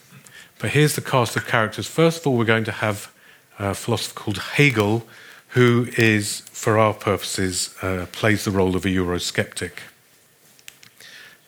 [0.58, 1.86] But here's the cast of characters.
[1.86, 3.12] First of all, we're going to have
[3.58, 5.06] a philosopher called Hegel,
[5.48, 9.72] who is, for our purposes, uh, plays the role of a Eurosceptic.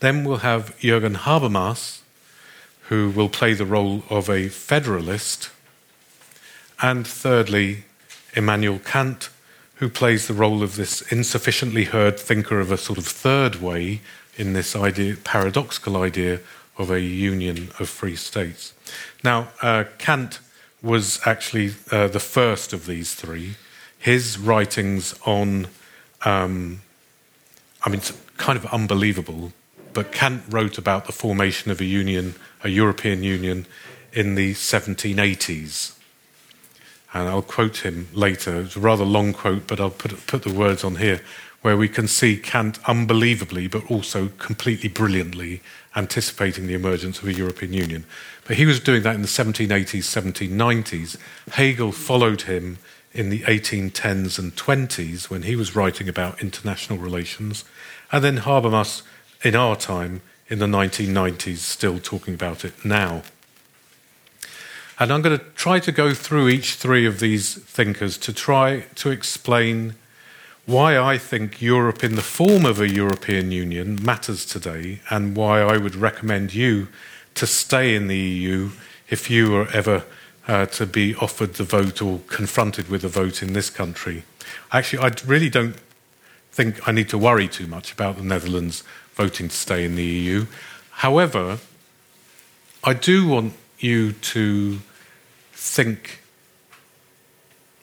[0.01, 2.01] Then we'll have Jürgen Habermas,
[2.88, 5.51] who will play the role of a federalist.
[6.81, 7.85] And thirdly,
[8.35, 9.31] Immanuel Kant,
[9.77, 14.01] who plays the role of this insufficiently heard thinker of a sort of third way
[14.37, 16.41] in this idea, paradoxical idea
[16.77, 18.73] of a union of free states.
[19.25, 20.41] Now, uh, Kant
[20.83, 23.57] was actually uh, the first of these three.
[23.99, 25.67] His writings on,
[26.25, 26.83] um,
[27.85, 29.53] I mean, it's kind of unbelievable,
[29.93, 33.67] but Kant wrote about the formation of a union, a European Union,
[34.12, 35.98] in the 1780s.
[37.14, 38.61] And I'll quote him later.
[38.61, 41.21] It's a rather long quote, but I'll put, put the words on here,
[41.62, 45.62] where we can see Kant unbelievably, but also completely brilliantly
[45.97, 48.05] anticipating the emergence of a European Union.
[48.47, 51.16] But he was doing that in the 1780s, 1790s.
[51.53, 52.79] Hegel followed him
[53.12, 57.64] in the 1810s and 20s when he was writing about international relations.
[58.12, 59.03] And then Habermas
[59.42, 63.23] in our time in the 1990s, still talking about it now.
[65.01, 68.87] And I'm going to try to go through each three of these thinkers to try
[68.97, 69.95] to explain
[70.67, 75.61] why I think Europe in the form of a European Union matters today and why
[75.61, 76.89] I would recommend you
[77.35, 78.71] to stay in the EU
[79.09, 80.05] if you were ever
[80.49, 84.25] uh, to be offered the vote or confronted with a vote in this country.
[84.73, 85.77] Actually, I really don't
[86.51, 88.83] think I need to worry too much about the Netherlands
[89.15, 90.47] voting to stay in the EU.
[90.91, 91.59] However,
[92.83, 94.81] I do want you to
[95.59, 96.21] think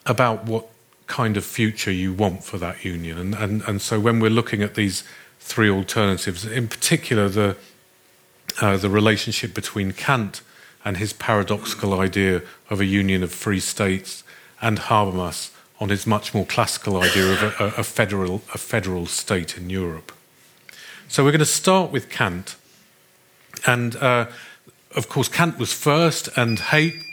[0.05, 0.69] about what
[1.07, 3.17] kind of future you want for that union.
[3.17, 5.03] And, and, and so when we're looking at these
[5.39, 7.57] three alternatives, in particular the,
[8.61, 10.41] uh, the relationship between Kant
[10.85, 14.23] and his paradoxical idea of a union of free states
[14.61, 19.57] and Habermas on his much more classical idea of a, a, federal, a federal state
[19.57, 20.13] in Europe.
[21.09, 22.55] So we're going to start with Kant.
[23.67, 24.27] And uh,
[24.95, 27.04] of course, Kant was first, and Hegel.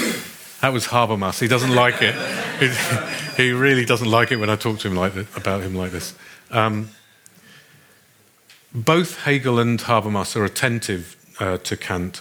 [0.60, 1.40] That was Habermas.
[1.40, 2.14] He doesn't like it.
[3.38, 5.90] he really doesn't like it when I talk to him like this, about him like
[5.90, 6.14] this.
[6.50, 6.90] Um,
[8.74, 12.20] both Hegel and Habermas are attentive uh, to Kant,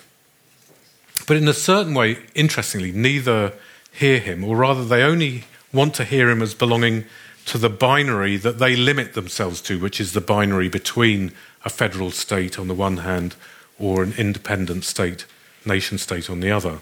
[1.27, 3.53] but in a certain way, interestingly, neither
[3.91, 7.05] hear him, or rather, they only want to hear him as belonging
[7.45, 11.31] to the binary that they limit themselves to, which is the binary between
[11.65, 13.35] a federal state on the one hand
[13.77, 15.25] or an independent state,
[15.65, 16.79] nation state on the other.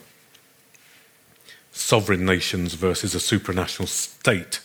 [1.78, 4.60] Sovereign nations versus a supranational state.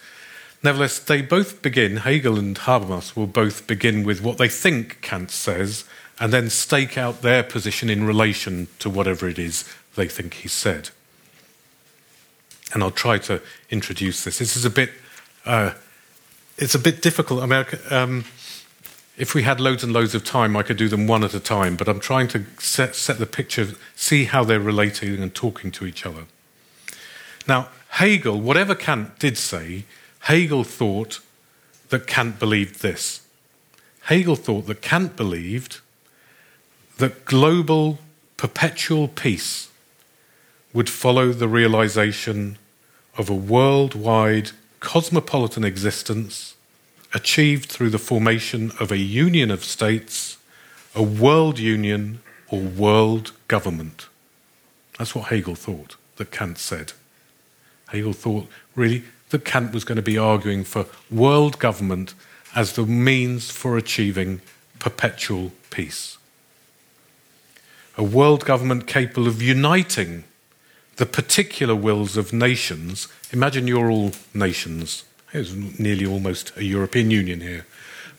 [0.62, 5.30] Nevertheless, they both begin, Hegel and Habermas will both begin with what they think Kant
[5.30, 5.84] says
[6.20, 10.48] and then stake out their position in relation to whatever it is they think he
[10.48, 10.90] said.
[12.72, 14.38] And I'll try to introduce this.
[14.38, 14.90] This is a bit,
[15.44, 15.72] uh,
[16.56, 17.42] it's a bit difficult.
[17.42, 18.24] I mean, um,
[19.18, 21.40] if we had loads and loads of time, I could do them one at a
[21.40, 25.70] time, but I'm trying to set, set the picture, see how they're relating and talking
[25.72, 26.26] to each other.
[27.46, 29.84] Now, Hegel, whatever Kant did say,
[30.20, 31.20] Hegel thought
[31.90, 33.20] that Kant believed this.
[34.02, 35.80] Hegel thought that Kant believed
[36.98, 37.98] that global
[38.36, 39.68] perpetual peace
[40.72, 42.58] would follow the realization
[43.16, 46.54] of a worldwide cosmopolitan existence
[47.14, 50.38] achieved through the formation of a union of states,
[50.94, 54.06] a world union, or world government.
[54.98, 56.92] That's what Hegel thought, that Kant said.
[57.92, 62.14] Hegel thought, really, that Kant was going to be arguing for world government
[62.54, 64.40] as the means for achieving
[64.78, 66.18] perpetual peace.
[67.96, 70.24] A world government capable of uniting
[70.96, 73.08] the particular wills of nations.
[73.32, 75.04] Imagine you're all nations.
[75.32, 77.66] It's nearly almost a European Union here.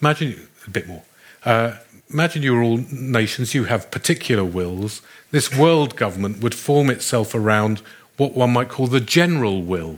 [0.01, 1.03] Imagine a bit more.
[1.45, 1.77] Uh,
[2.09, 5.01] imagine you're all nations, you have particular wills.
[5.31, 7.81] This world government would form itself around
[8.23, 9.97] what one might call the general will,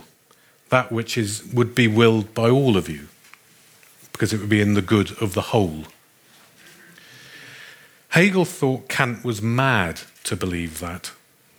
[0.69, 3.07] that which is, would be willed by all of you,
[4.11, 5.83] because it would be in the good of the whole.
[8.09, 11.11] Hegel thought Kant was mad to believe that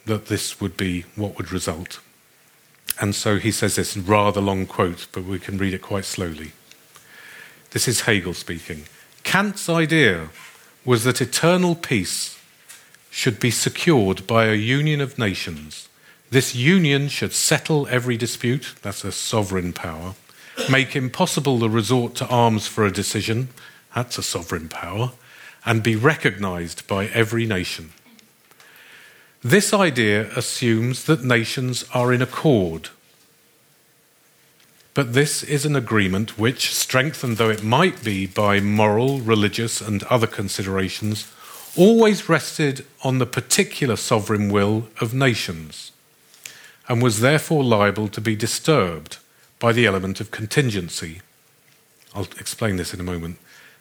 [0.06, 2.00] that this would be what would result.
[3.00, 6.52] And so he says this rather long quote, but we can read it quite slowly.
[7.70, 8.84] This is Hegel speaking.
[9.24, 10.30] Kant's idea
[10.84, 12.38] was that eternal peace
[13.10, 15.88] should be secured by a union of nations.
[16.30, 20.14] This union should settle every dispute, that's a sovereign power,
[20.70, 23.48] make impossible the resort to arms for a decision,
[23.94, 25.12] that's a sovereign power,
[25.64, 27.92] and be recognized by every nation.
[29.42, 32.88] This idea assumes that nations are in accord.
[34.94, 40.02] But this is an agreement which, strengthened though it might be by moral, religious, and
[40.04, 41.30] other considerations,
[41.76, 45.92] always rested on the particular sovereign will of nations,
[46.89, 49.18] and was therefore liable to be disturbed
[49.59, 51.20] by the element of contingency.
[52.14, 53.39] I'll explain this in a moment.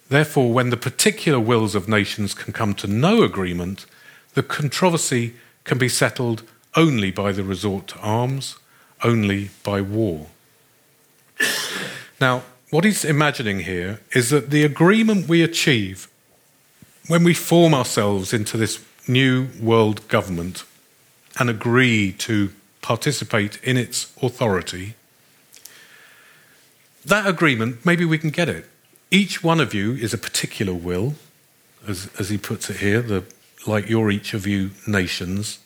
[0.10, 3.86] Therefore, when the particular wills of nations can come to no agreement,
[4.34, 5.34] the controversy
[5.64, 6.44] can be settled
[6.76, 8.58] only by the resort to arms,
[9.04, 10.28] only by war.
[12.20, 16.08] Now, what he's imagining here is that the agreement we achieve
[17.08, 20.64] when we form ourselves into this new world government
[21.40, 22.52] and agree to
[22.86, 24.94] participate in its authority,
[27.04, 28.66] that agreement, maybe we can get it.
[29.10, 31.16] Each one of you is a particular will,
[31.88, 33.24] as, as he puts it here, the
[33.66, 35.58] like your each of you nations,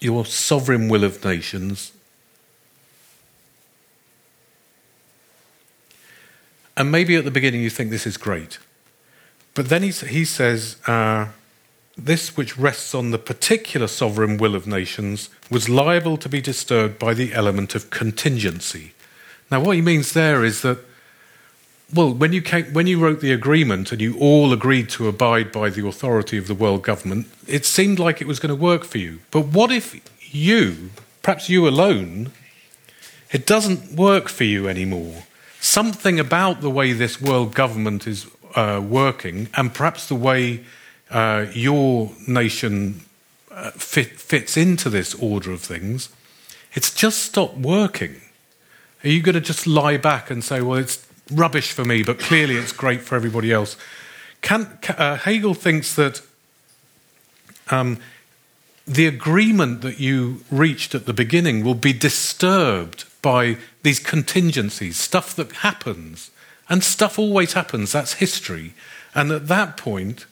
[0.00, 1.92] your sovereign will of nations.
[6.76, 8.58] And maybe at the beginning you think this is great.
[9.54, 11.28] But then he, he says, uh,
[11.96, 16.98] this which rests on the particular sovereign will of nations was liable to be disturbed
[16.98, 18.92] by the element of contingency.
[19.50, 20.78] Now, what he means there is that
[21.94, 25.52] well, when you, came, when you wrote the agreement and you all agreed to abide
[25.52, 28.84] by the authority of the world government, it seemed like it was going to work
[28.84, 29.20] for you.
[29.30, 30.00] But what if
[30.34, 30.90] you,
[31.22, 32.32] perhaps you alone,
[33.30, 35.24] it doesn't work for you anymore?
[35.60, 40.64] Something about the way this world government is uh, working, and perhaps the way
[41.12, 43.02] uh, your nation
[43.50, 46.08] uh, fit, fits into this order of things,
[46.72, 48.16] it's just stopped working.
[49.04, 52.18] Are you going to just lie back and say, well, it's rubbish for me, but
[52.18, 53.76] clearly it's great for everybody else.
[54.50, 56.22] uh, Hegel thinks that
[57.70, 57.98] um,
[58.86, 65.36] the agreement that you reached at the beginning will be disturbed by these contingencies, stuff
[65.36, 66.30] that happens.
[66.68, 68.72] And stuff always happens, that's history.
[69.14, 70.26] And at that point,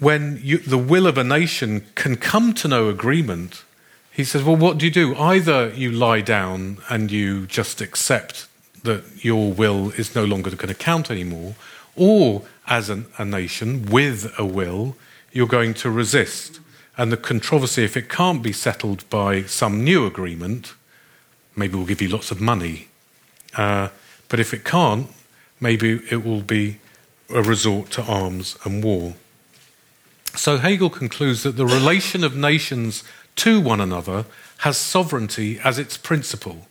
[0.00, 3.64] when you, the will of a nation can come to no agreement,
[4.12, 5.14] he says, Well, what do you do?
[5.16, 8.46] Either you lie down and you just accept
[8.82, 11.54] that your will is no longer going to count anymore,
[11.96, 14.96] or as an, a nation with a will,
[15.32, 16.60] you're going to resist.
[16.96, 20.74] And the controversy, if it can't be settled by some new agreement,
[21.54, 22.88] maybe we'll give you lots of money.
[23.56, 23.88] Uh,
[24.28, 25.08] but if it can't,
[25.60, 26.78] maybe it will be
[27.30, 29.14] a resort to arms and war.
[30.34, 33.04] So Hegel concludes that the relation of nations
[33.36, 34.24] to one another
[34.58, 36.66] has sovereignty as its principle.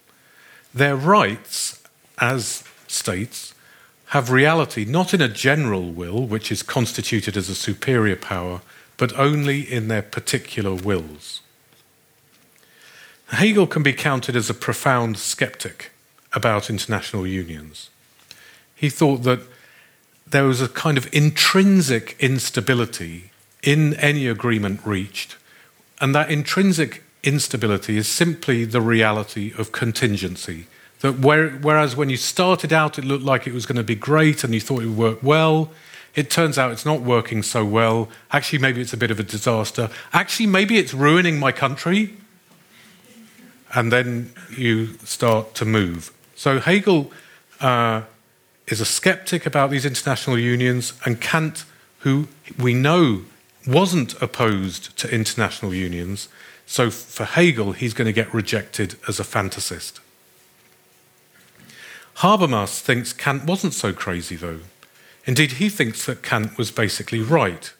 [0.73, 1.81] Their rights
[2.19, 3.53] as states
[4.07, 8.61] have reality not in a general will, which is constituted as a superior power,
[8.95, 11.41] but only in their particular wills.
[13.29, 15.91] Hegel can be counted as a profound skeptic
[16.33, 17.89] about international unions.
[18.75, 19.41] He thought that
[20.25, 23.31] there was a kind of intrinsic instability
[23.63, 25.35] in any agreement reached,
[25.99, 30.67] and that intrinsic instability is simply the reality of contingency.
[31.01, 33.95] That where, whereas when you started out, it looked like it was going to be
[33.95, 35.71] great and you thought it would work well,
[36.15, 38.09] it turns out it's not working so well.
[38.31, 39.89] Actually, maybe it's a bit of a disaster.
[40.13, 42.17] Actually, maybe it's ruining my country.
[43.75, 46.11] And then you start to move.
[46.35, 47.11] So Hegel
[47.59, 48.01] uh,
[48.65, 51.65] is a skeptic about these international unions, and Kant,
[51.99, 52.27] who
[52.57, 53.23] we know
[53.68, 56.30] wasn't opposed to international unions,
[56.65, 59.99] so for Hegel, he's going to get rejected as a fantasist.
[62.18, 64.61] Habermas thinks Kant wasn't so crazy, though.
[65.26, 67.72] Indeed, he thinks that Kant was basically right.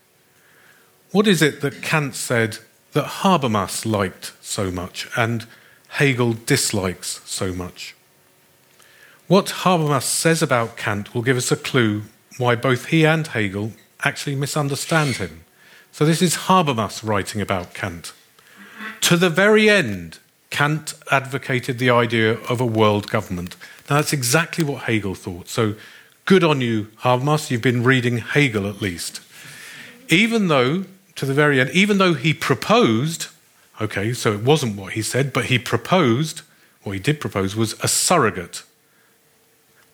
[1.12, 2.60] What is it that Kant said
[2.92, 5.48] that Habermas liked so much and
[5.90, 7.96] Hegel dislikes so much?
[9.28, 12.04] What Habermas says about Kant will give us a clue
[12.38, 13.72] why both he and Hegel
[14.04, 15.46] actually misunderstand him.
[15.98, 18.14] So, this is Habermas writing about Kant.
[19.02, 20.20] To the very end,
[20.52, 23.56] Kant advocated the idea of a world government.
[23.89, 25.50] Now, that's exactly what Hegel thought.
[25.50, 25.74] So,
[26.26, 27.50] good on you, Habermas.
[27.50, 29.22] You've been reading Hegel at least.
[30.08, 30.86] Even though,
[31.16, 33.30] to the very end, even though he proposed,
[33.82, 36.43] okay, so it wasn't what he said, but he proposed,
[36.84, 38.62] what he did propose was a surrogate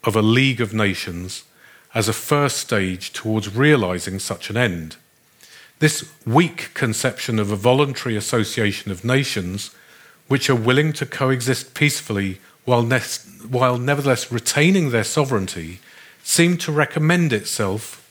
[0.04, 1.46] of a League of Nations
[1.96, 4.98] as a first stage towards realizing such an end.
[5.84, 9.76] This weak conception of a voluntary association of nations
[10.30, 13.02] which are willing to coexist peacefully while, ne-
[13.50, 15.82] while nevertheless retaining their sovereignty
[16.24, 18.02] seemed to recommend itself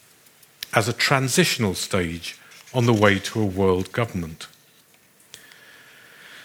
[0.75, 2.39] as a transitional stage
[2.75, 4.49] on the way to a world government.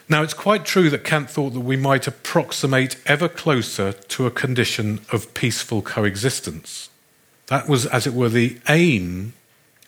[0.08, 4.32] Now, it's quite true that Kant thought that we might approximate ever closer to a
[4.32, 6.90] condition of peaceful coexistence.
[7.48, 9.34] That was, as it were, the aim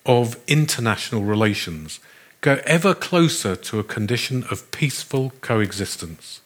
[0.09, 1.99] of international relations.
[2.41, 6.41] Go ever closer to a condition of peaceful coexistence.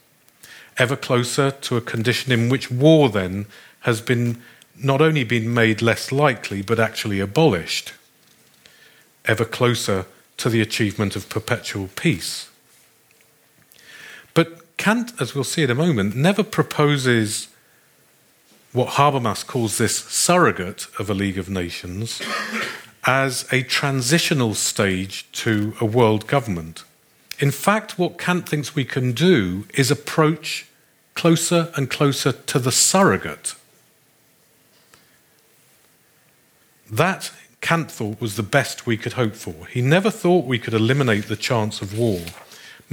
[0.77, 3.45] Ever closer to a condition in which war then
[3.81, 4.41] has been
[4.75, 7.93] not only been made less likely, but actually abolished.
[9.23, 12.49] Ever closer to the achievement of perpetual peace.
[14.33, 17.47] But Kant, as we'll see in a moment, never proposes
[18.73, 22.21] what Habermas calls this surrogate of a League of Nations
[23.05, 26.83] as a transitional stage to a world government.
[27.39, 30.67] In fact, what Kant thinks we can do is approach
[31.13, 33.55] closer and closer to the surrogate.
[36.89, 37.31] That
[37.61, 39.67] Kant thought was the best we could hope for.
[39.67, 42.21] He never thought we could eliminate the chance of war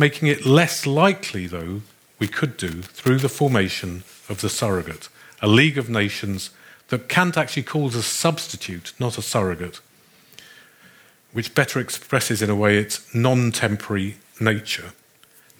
[0.00, 1.82] making it less likely, though,
[2.18, 5.08] we could do through the formation of the surrogate,
[5.42, 6.50] a League of Nations
[6.88, 9.80] that Kant actually calls a substitute, not a surrogate,
[11.32, 14.92] which better expresses, in a way, its non temporary nature.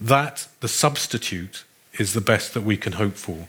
[0.00, 1.64] That, the substitute,
[1.98, 3.48] is the best that we can hope for.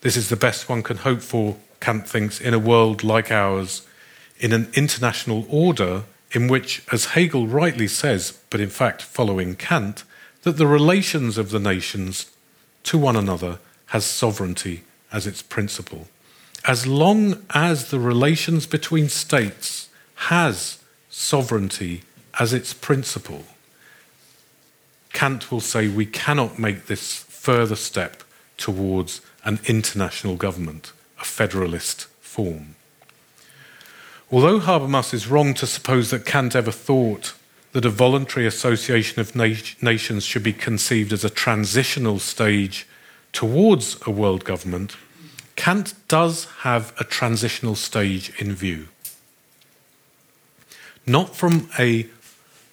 [0.00, 3.86] This is the best one can hope for, Kant thinks, in a world like ours,
[4.38, 10.04] in an international order in which, as Hegel rightly says, but in fact following Kant,
[10.42, 12.30] that the relations of the nations
[12.84, 14.82] to one another has sovereignty
[15.12, 16.08] as its principle.
[16.66, 20.78] As long as the relations between states has
[21.16, 22.02] sovereignty
[22.38, 23.44] as its principle,
[25.14, 28.22] Kant will say we cannot make this further step
[28.58, 32.74] towards an international government, a federalist form.
[34.30, 37.32] Although Habermas is wrong to suppose that Kant ever thought
[37.72, 42.86] that a voluntary association of na- nations should be conceived as a transitional stage
[43.32, 44.96] towards a world government,
[45.54, 48.88] Kant does have a transitional stage in view.
[51.08, 52.08] Not from a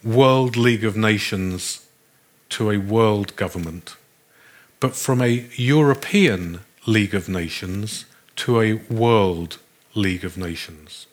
[0.04, 1.86] World League of Nations
[2.50, 3.96] to a world government,
[4.80, 8.06] but from a European League of Nations
[8.38, 9.60] to a world
[9.94, 11.06] League of Nations.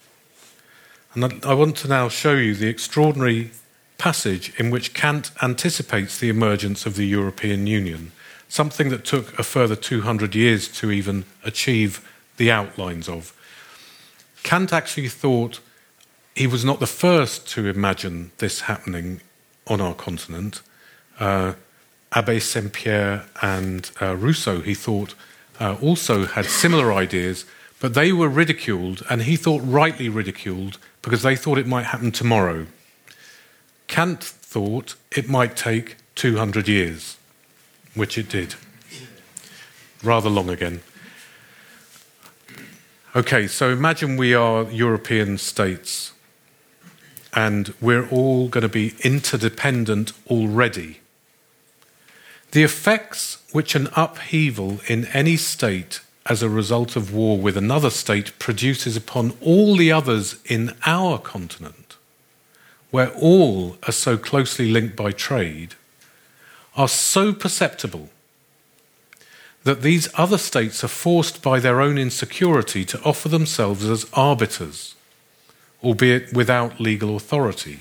[1.12, 3.50] And I want to now show you the extraordinary
[3.98, 8.12] passage in which Kant anticipates the emergence of the European Union,
[8.48, 12.00] something that took a further 200 years to even achieve
[12.38, 13.34] the outlines of.
[14.42, 15.60] Kant actually thought
[16.34, 19.20] he was not the first to imagine this happening
[19.66, 20.62] on our continent.
[21.18, 21.54] uh,
[22.12, 25.14] Abbé Saint Pierre and uh, Rousseau, he thought,
[25.60, 27.44] uh, also had similar ideas,
[27.78, 32.10] but they were ridiculed, and he thought rightly ridiculed, because they thought it might happen
[32.10, 32.66] tomorrow.
[33.86, 37.16] Kant thought it might take 200 years,
[37.94, 38.54] which it did.
[40.02, 40.80] Rather long again.
[43.14, 46.12] Okay, so imagine we are European states
[47.34, 51.00] and we're all going to be interdependent already.
[52.52, 57.90] The effects which an upheaval in any state as a result of war with another
[57.90, 61.96] state produces upon all the others in our continent,
[62.90, 65.74] where all are so closely linked by trade,
[66.76, 68.10] are so perceptible
[69.64, 74.94] that these other states are forced by their own insecurity to offer themselves as arbiters,
[75.82, 77.80] albeit without legal authority.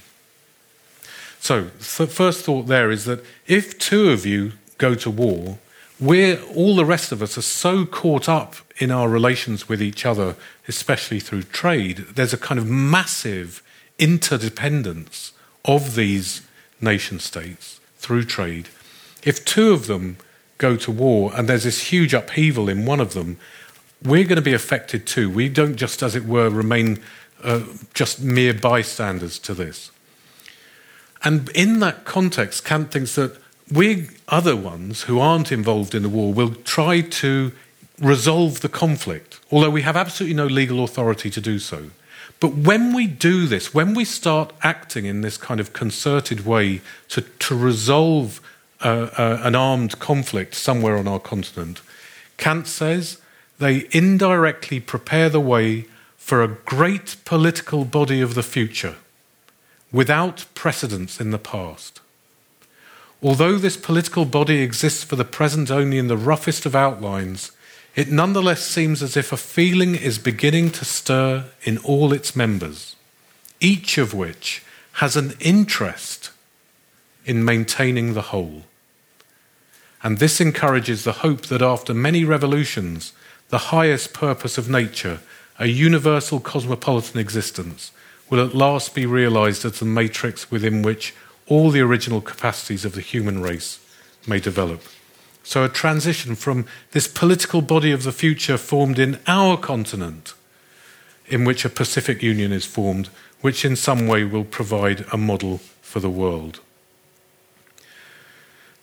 [1.40, 5.58] So, the first thought there is that if two of you go to war,
[6.00, 10.06] we're, all the rest of us are so caught up in our relations with each
[10.06, 10.36] other,
[10.68, 13.62] especially through trade, there's a kind of massive
[13.98, 15.34] interdependence
[15.66, 16.42] of these
[16.82, 18.70] nation states through trade.
[19.24, 20.18] If two of them
[20.58, 23.38] go to war and there's this huge upheaval in one of them,
[24.04, 25.30] we're going to be affected too.
[25.30, 27.02] We don't just, as it were, remain
[27.44, 27.62] uh,
[27.94, 29.92] just mere bystanders to this.
[31.24, 33.38] And in that context, Kant thinks that
[33.72, 37.52] we other ones who aren't involved in the war will try to
[38.00, 41.90] resolve the conflict, although we have absolutely no legal authority to do so.
[42.40, 46.82] But when we do this, when we start acting in this kind of concerted way
[47.10, 48.40] to, to resolve
[48.82, 51.82] uh, uh, an armed conflict somewhere on our continent,
[52.38, 53.18] Kant says
[53.58, 55.86] they indirectly prepare the way
[56.30, 58.98] for a great political body of the future
[59.92, 62.02] without precedents in the past.
[63.24, 67.52] Although this political body exists for the present only in the roughest of outlines,
[67.96, 72.96] it nonetheless seems as if a feeling is beginning to stir in all its members,
[73.60, 74.62] each of which
[75.02, 76.30] has an interest
[77.26, 78.66] in maintaining the whole.
[80.04, 83.14] And this encourages the hope that after many revolutions,
[83.50, 85.22] the highest purpose of nature,
[85.60, 87.92] a universal cosmopolitan existence,
[88.30, 91.14] will at last be realized as the matrix within which
[91.48, 93.80] all the original capacities of the human race
[94.26, 94.82] may develop.
[95.44, 100.34] So, a transition from this political body of the future formed in our continent,
[101.28, 103.10] in which a Pacific Union is formed,
[103.42, 106.60] which in some way will provide a model for the world.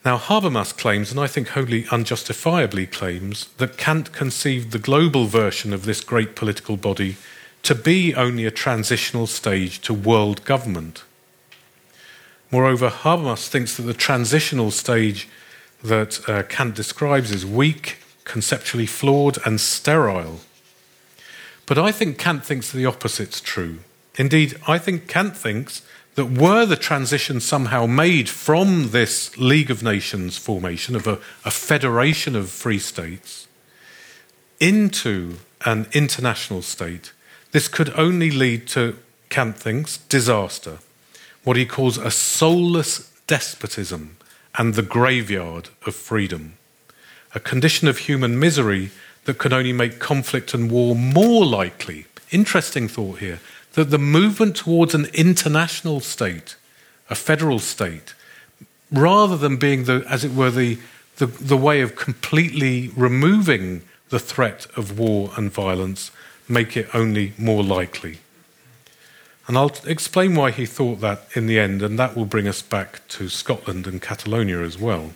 [0.07, 5.73] Now, Habermas claims, and I think wholly unjustifiably claims, that Kant conceived the global version
[5.73, 7.17] of this great political body
[7.65, 11.03] to be only a transitional stage to world government.
[12.53, 15.29] Moreover, Habermas thinks that the transitional stage
[15.83, 20.39] that uh, Kant describes is weak, conceptually flawed, and sterile.
[21.67, 23.81] But I think Kant thinks the opposite's true.
[24.15, 25.83] Indeed, I think Kant thinks
[26.17, 31.51] that were the transition somehow made from this League of Nations formation of a, a
[31.51, 33.47] federation of free states
[34.59, 37.13] into an international state,
[37.53, 38.99] this could only lead to,
[39.29, 40.79] Kant thinks, disaster,
[41.45, 44.17] what he calls a soulless despotism
[44.59, 46.55] and the graveyard of freedom,
[47.35, 48.91] a condition of human misery
[49.25, 52.07] that could only make conflict and war more likely.
[52.31, 53.41] Interesting thought here
[53.77, 56.57] that the movement towards an international state,
[57.11, 58.15] a federal state,
[58.91, 60.79] rather than being the, as it were, the,
[61.19, 66.11] the, the way of completely removing the threat of war and violence,
[66.49, 68.19] make it only more likely.
[69.47, 72.63] And I'll explain why he thought that in the end, and that will bring us
[72.63, 75.13] back to Scotland and Catalonia as well.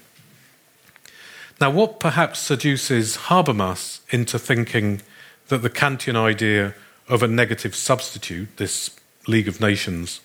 [1.58, 5.00] Now, what perhaps seduces Habermas into thinking
[5.48, 6.74] that the Kantian idea
[7.10, 8.96] of a negative substitute, this
[9.26, 10.20] League of Nations,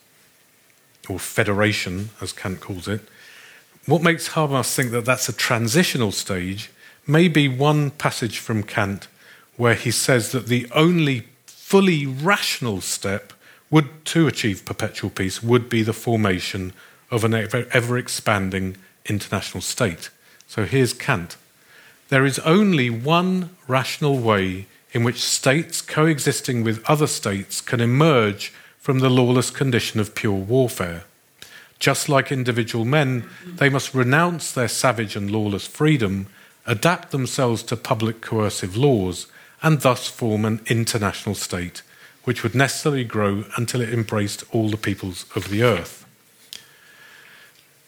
[1.09, 3.01] or federation, as Kant calls it,
[3.87, 6.71] what makes Habermas think that that's a transitional stage
[7.05, 9.07] may be one passage from Kant
[9.57, 13.33] where he says that the only fully rational step
[13.69, 16.71] would to achieve perpetual peace would be the formation
[17.09, 20.09] of an ever expanding international state.
[20.47, 21.37] So here's Kant.
[22.09, 28.53] There is only one rational way in which states coexisting with other states can emerge
[28.79, 31.03] from the lawless condition of pure warfare.
[31.79, 36.27] Just like individual men, they must renounce their savage and lawless freedom,
[36.65, 39.27] adapt themselves to public coercive laws,
[39.61, 41.81] and thus form an international state,
[42.23, 46.05] which would necessarily grow until it embraced all the peoples of the earth.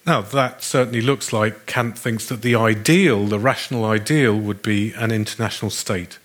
[0.05, 4.91] Now, that certainly looks like Kant thinks that the ideal, the rational ideal, would be
[4.91, 6.19] an international state.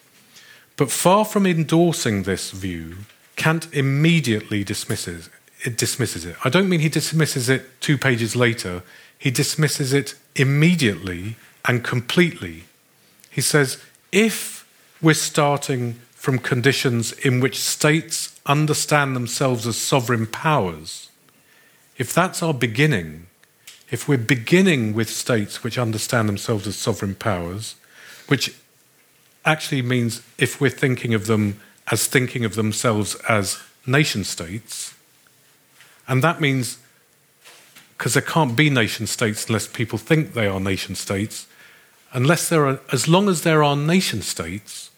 [0.83, 2.97] But far from endorsing this view,
[3.37, 5.31] Kant immediately dismisses
[5.65, 5.79] it.
[5.79, 6.35] Dismisses it.
[6.45, 8.83] I don't mean he dismisses it two pages later.
[9.17, 12.65] He dismisses it immediately and completely.
[13.31, 13.81] He says,
[14.11, 14.67] if
[15.01, 21.11] we're starting from conditions in which states understand themselves as sovereign powers,
[21.97, 23.29] if that's our beginning,
[23.93, 27.77] if we're beginning with states which understand themselves as sovereign powers,
[28.27, 28.57] which
[29.45, 34.95] actually means if we're thinking of them as thinking of themselves as nation states,
[36.07, 36.79] and that means
[37.97, 41.47] because there can't be nation states unless people think they are nation states,
[42.13, 44.91] unless there are, as long as there are nation states,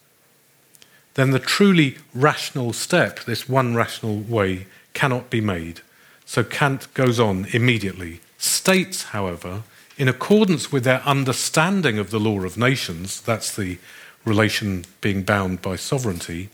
[1.12, 5.80] then the truly rational step, this one rational way, cannot be made.
[6.24, 8.20] So Kant goes on immediately.
[8.38, 9.64] States, however,
[9.97, 13.78] in accordance with their understanding of the law of nations, that's the
[14.24, 16.50] relation being bound by sovereignty,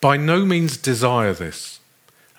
[0.00, 1.80] by no means desire this,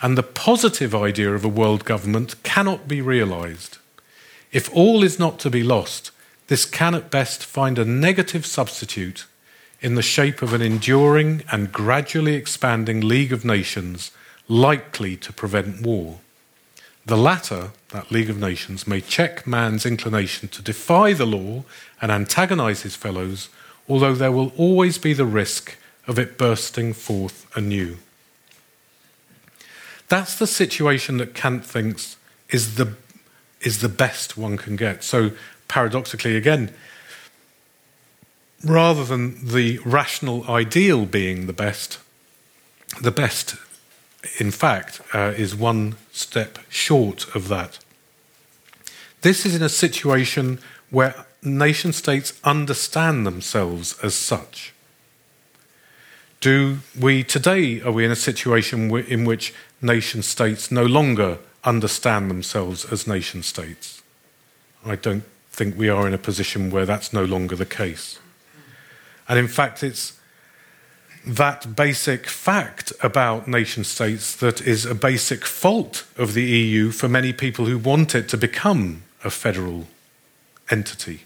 [0.02, 3.78] and the positive idea of a world government cannot be realized.
[4.52, 6.12] If all is not to be lost,
[6.48, 9.26] this can at best find a negative substitute
[9.82, 14.12] in the shape of an enduring and gradually expanding League of Nations
[14.48, 16.20] likely to prevent war.
[17.06, 21.64] The latter, that League of Nations, may check man's inclination to defy the law
[22.02, 23.50] and antagonize his fellows,
[23.90, 25.78] although there will always be the risk
[26.08, 27.98] of it bursting forth anew.
[30.08, 32.18] That's the situation that Kant thinks
[32.50, 32.94] is the,
[33.62, 35.04] is the best one can get.
[35.04, 35.32] So,
[35.68, 36.74] paradoxically, again,
[38.64, 42.00] rather than the rational ideal being the best,
[43.02, 43.56] the best,
[44.40, 47.80] in fact, uh, is one step short of that.
[49.22, 50.60] This is in a situation
[50.90, 54.74] where nation states understand themselves as such.
[56.42, 62.30] Do we today, are we in a situation in which nation states no longer understand
[62.30, 64.02] themselves as nation states?
[64.86, 68.20] I don't think we are in a position where that's no longer the case.
[69.28, 70.18] And in fact, it's
[71.28, 77.10] that basic fact about nation states that is a basic fault of the EU for
[77.10, 79.88] many people who want it to become a federal
[80.72, 81.22] entity.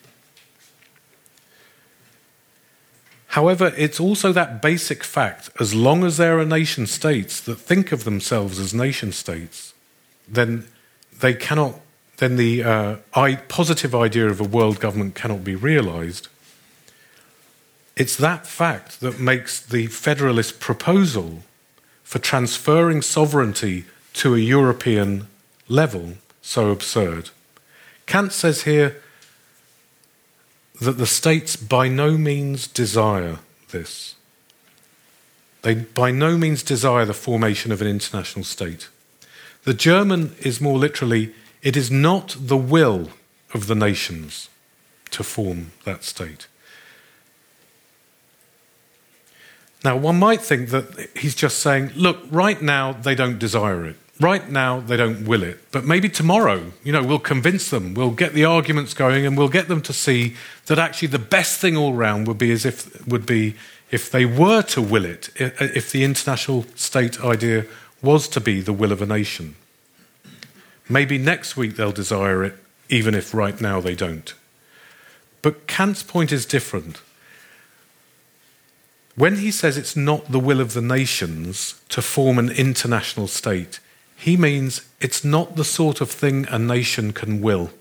[3.34, 7.92] However, it's also that basic fact as long as there are nation states that think
[7.92, 9.74] of themselves as nation states,
[10.28, 10.68] then
[11.20, 11.80] they cannot,
[12.18, 12.98] then the uh,
[13.48, 16.28] positive idea of a world government cannot be realized.
[17.96, 21.40] It's that fact that makes the federalist proposal
[22.04, 25.26] for transferring sovereignty to a European
[25.68, 27.32] level so absurd.
[28.06, 29.02] Kant says here
[30.84, 33.40] that the states by no means desire
[33.72, 34.16] this.
[35.64, 38.90] They by no means desire the formation of an international state.
[39.64, 43.10] The German is more literally, it is not the will
[43.54, 44.50] of the nations
[45.12, 46.48] to form that state.
[49.84, 53.98] Now, one might think that he's just saying, look, right now they don't desire it.
[54.24, 58.12] Right now, they don't will it, but maybe tomorrow, you know, we'll convince them, we'll
[58.12, 61.76] get the arguments going, and we'll get them to see that actually the best thing
[61.76, 63.56] all round would be as if would be
[63.92, 67.66] if they were to will it, if the international state idea
[68.02, 69.56] was to be the will of a nation.
[70.88, 72.56] Maybe next week they'll desire it,
[72.88, 74.34] even if right now they don't.
[75.42, 77.02] But Kant's point is different.
[79.18, 83.82] When he says it's not the will of the nations to form an international state,
[84.24, 87.72] he means it's not the sort of thing a nation can will.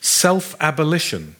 [0.00, 1.36] Self abolition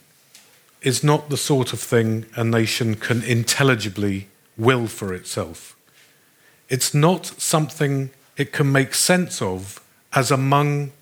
[0.83, 5.75] is not the sort of thing a nation can intelligibly will for itself.
[6.69, 9.81] It's not something it can make sense of
[10.13, 10.93] as among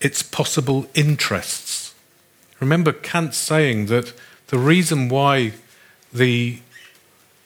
[0.00, 1.94] its possible interests.
[2.58, 4.12] Remember Kant saying that
[4.48, 5.52] the reason why
[6.12, 6.58] the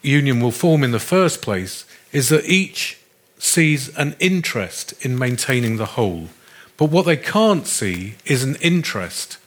[0.02, 2.98] union will form in the first place is that each
[3.38, 6.28] sees an interest in maintaining the whole.
[6.76, 9.38] But what they can't see is an interest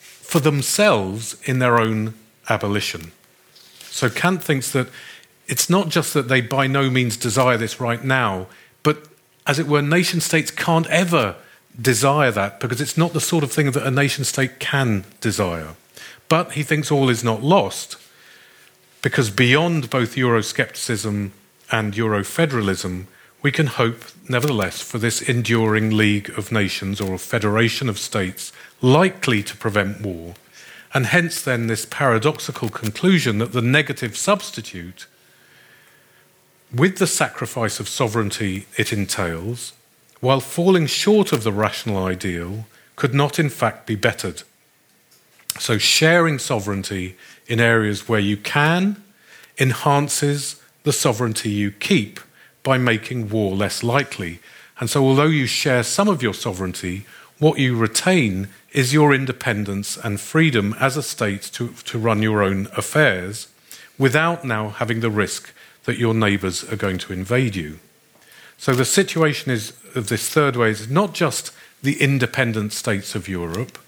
[0.00, 2.14] for themselves in their own
[2.48, 3.12] abolition.
[3.80, 4.88] So Kant thinks that
[5.46, 8.46] it's not just that they by no means desire this right now,
[8.82, 9.06] but
[9.46, 11.36] as it were, nation states can't ever
[11.80, 15.74] desire that because it's not the sort of thing that a nation state can desire.
[16.28, 17.96] But he thinks all is not lost
[19.02, 21.30] because beyond both Euroscepticism
[21.70, 23.06] and Eurofederalism,
[23.42, 28.52] we can hope, nevertheless, for this enduring League of Nations or a federation of states
[28.82, 30.34] likely to prevent war,
[30.92, 35.06] and hence then this paradoxical conclusion that the negative substitute,
[36.74, 39.72] with the sacrifice of sovereignty it entails,
[40.20, 42.66] while falling short of the rational ideal,
[42.96, 44.42] could not in fact be bettered.
[45.58, 47.16] So, sharing sovereignty
[47.46, 49.02] in areas where you can
[49.58, 52.20] enhances the sovereignty you keep
[52.62, 54.40] by making war less likely.
[54.78, 57.06] And so, although you share some of your sovereignty,
[57.38, 62.42] what you retain is your independence and freedom as a state to, to run your
[62.42, 63.48] own affairs
[63.98, 65.52] without now having the risk
[65.84, 67.78] that your neighbours are going to invade you.
[68.58, 73.28] So, the situation is of this third way is not just the independent states of
[73.28, 73.78] Europe,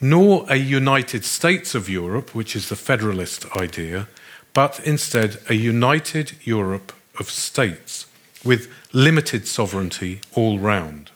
[0.00, 4.08] nor a United States of Europe, which is the federalist idea,
[4.52, 8.06] but instead a united Europe of states
[8.44, 11.10] with limited sovereignty all round.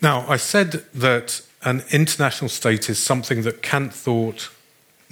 [0.00, 4.50] Now, I said that an international state is something that Kant thought,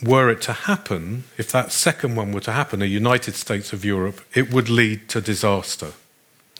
[0.03, 3.85] were it to happen, if that second one were to happen, a United States of
[3.85, 5.93] Europe, it would lead to disaster.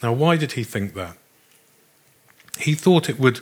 [0.03, 1.17] Now, why did he think that?
[2.59, 3.41] He thought it would,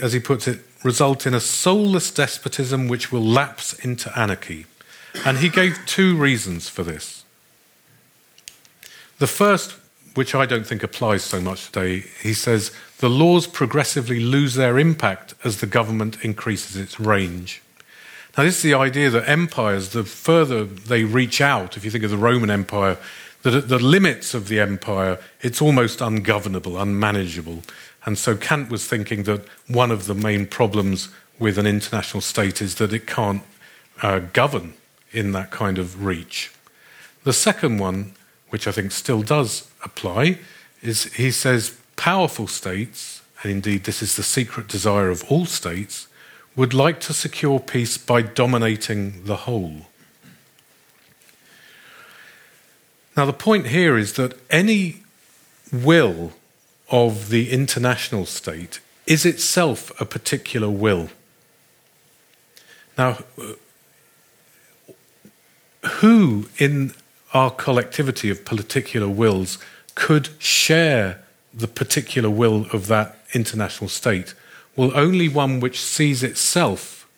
[0.00, 4.66] as he puts it, result in a soulless despotism which will lapse into anarchy.
[5.24, 7.24] And he gave two reasons for this.
[9.18, 9.76] The first,
[10.14, 14.78] which I don't think applies so much today, he says the laws progressively lose their
[14.78, 17.62] impact as the government increases its range.
[18.36, 22.04] Now, this is the idea that empires, the further they reach out, if you think
[22.04, 22.98] of the Roman Empire,
[23.42, 27.62] that at the limits of the empire, it's almost ungovernable, unmanageable.
[28.06, 32.62] And so Kant was thinking that one of the main problems with an international state
[32.62, 33.42] is that it can't
[34.00, 34.74] uh, govern
[35.12, 36.52] in that kind of reach.
[37.24, 38.12] The second one,
[38.50, 40.38] which I think still does apply,
[40.82, 46.06] is he says powerful states, and indeed this is the secret desire of all states,
[46.54, 49.88] would like to secure peace by dominating the whole.
[53.16, 55.02] Now, the point here is that any
[55.72, 56.32] will
[56.90, 61.10] of the international state is itself a particular will.
[62.96, 63.52] Now, uh,
[66.00, 66.92] who in
[67.34, 69.58] our collectivity of particular wills
[69.94, 71.22] could share
[71.52, 74.34] the particular will of that international state?
[74.74, 77.08] Well, only one which sees itself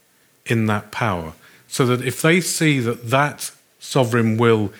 [0.46, 1.32] in that power.
[1.68, 4.72] So that if they see that that sovereign will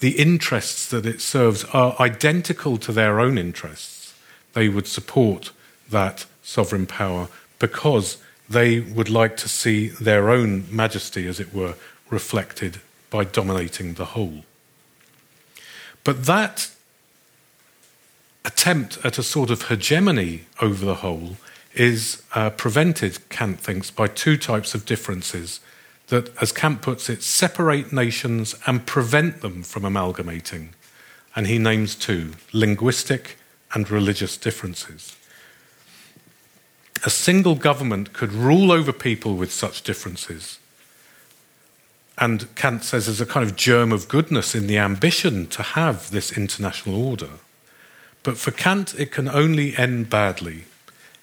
[0.00, 4.01] the interests that it serves are identical to their own interests,
[4.52, 5.50] they would support
[5.90, 7.28] that sovereign power
[7.58, 11.74] because they would like to see their own majesty, as it were,
[12.10, 12.80] reflected
[13.10, 14.44] by dominating the whole.
[16.04, 16.70] But that
[18.44, 21.36] attempt at a sort of hegemony over the whole
[21.74, 25.60] is uh, prevented, Kant thinks, by two types of differences
[26.08, 30.74] that, as Kant puts it, separate nations and prevent them from amalgamating.
[31.34, 33.38] And he names two linguistic
[33.74, 35.16] and religious differences.
[37.04, 40.58] A single government could rule over people with such differences.
[42.18, 46.10] And Kant says there's a kind of germ of goodness in the ambition to have
[46.10, 47.30] this international order.
[48.22, 50.64] But for Kant, it can only end badly.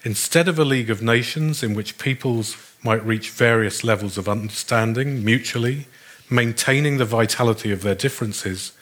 [0.03, 5.23] Instead of a League of Nations in which peoples might reach various levels of understanding
[5.23, 5.87] mutually,
[6.29, 8.73] maintaining the vitality of their differences,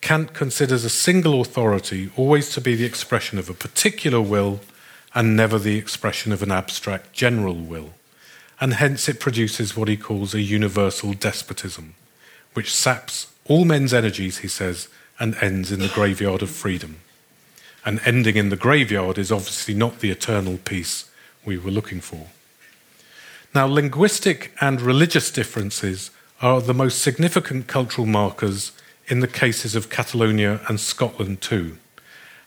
[0.00, 4.60] Kant considers a single authority always to be the expression of a particular will
[5.14, 7.94] and never the expression of an abstract general will.
[8.60, 11.94] And hence it produces what he calls a universal despotism,
[12.54, 14.88] which saps all men's energies, he says,
[15.18, 17.00] and ends in the graveyard of freedom.
[17.84, 21.10] And ending in the graveyard is obviously not the eternal peace
[21.44, 22.26] we were looking for.
[23.54, 28.72] Now, linguistic and religious differences are the most significant cultural markers
[29.08, 31.78] in the cases of Catalonia and Scotland, too,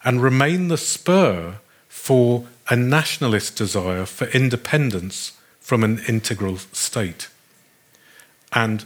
[0.03, 1.55] and remain the spur
[1.87, 7.27] for a nationalist desire for independence from an integral state.
[8.53, 8.85] And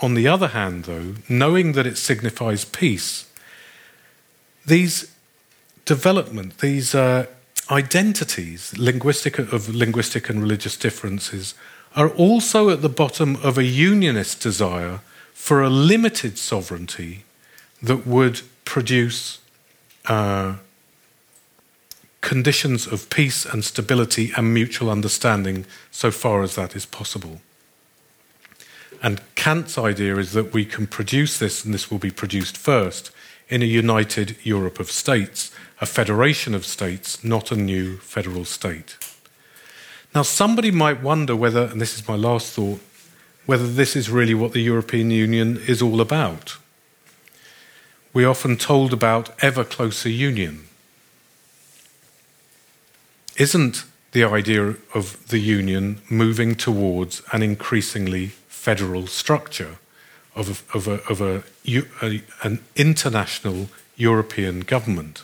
[0.00, 3.26] on the other hand, though, knowing that it signifies peace,
[4.64, 5.12] these
[5.84, 7.26] development, these uh,
[7.70, 11.54] identities, linguistic of linguistic and religious differences,
[11.96, 15.00] are also at the bottom of a unionist desire
[15.38, 17.24] for a limited sovereignty
[17.80, 19.38] that would produce
[20.06, 20.56] uh,
[22.20, 27.40] conditions of peace and stability and mutual understanding so far as that is possible.
[29.00, 33.10] And Kant's idea is that we can produce this, and this will be produced first,
[33.48, 38.98] in a united Europe of states, a federation of states, not a new federal state.
[40.14, 42.80] Now, somebody might wonder whether, and this is my last thought,
[43.48, 46.58] whether this is really what the European Union is all about.
[48.12, 50.66] We're often told about ever closer union.
[53.38, 59.76] Isn't the idea of the Union moving towards an increasingly federal structure
[60.36, 61.42] of, a, of, a, of a,
[62.02, 65.22] a, an international European government?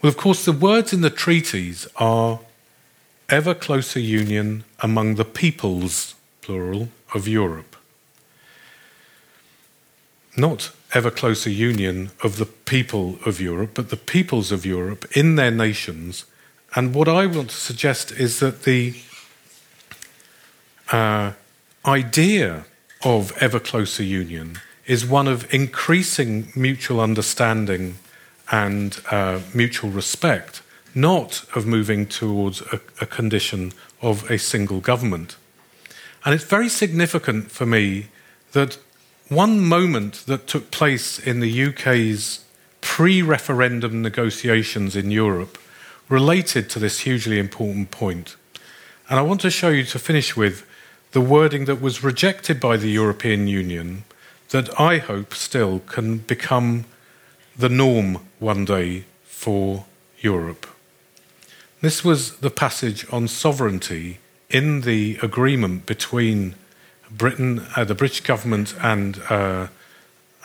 [0.00, 2.40] Well, of course, the words in the treaties are
[3.28, 6.14] ever closer union among the peoples,
[6.46, 7.76] plural, of Europe.
[10.36, 15.34] Not ever closer union of the people of Europe, but the peoples of Europe in
[15.34, 16.24] their nations.
[16.76, 18.94] And what I want to suggest is that the
[20.92, 21.32] uh,
[21.84, 22.64] idea
[23.02, 27.96] of ever closer union is one of increasing mutual understanding
[28.52, 30.62] and uh, mutual respect
[30.94, 35.36] not of moving towards a, a condition of a single government.
[36.26, 38.08] And it's very significant for me
[38.50, 38.78] that
[39.28, 42.44] one moment that took place in the UK's
[42.80, 45.56] pre referendum negotiations in Europe
[46.08, 48.34] related to this hugely important point.
[49.08, 50.66] And I want to show you to finish with
[51.12, 54.02] the wording that was rejected by the European Union
[54.48, 56.86] that I hope still can become
[57.56, 59.84] the norm one day for
[60.18, 60.66] Europe.
[61.82, 64.18] This was the passage on sovereignty
[64.50, 66.54] in the agreement between
[67.10, 69.68] Britain, uh, the British government, and uh,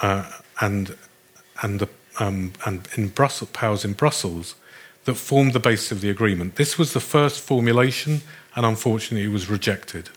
[0.02, 0.96] uh, and
[1.62, 1.90] and the
[2.20, 4.56] um, and in Brussels, powers in Brussels
[5.06, 6.56] that formed the basis of the agreement.
[6.56, 8.22] This was the first formulation,
[8.56, 10.10] and unfortunately, it was rejected.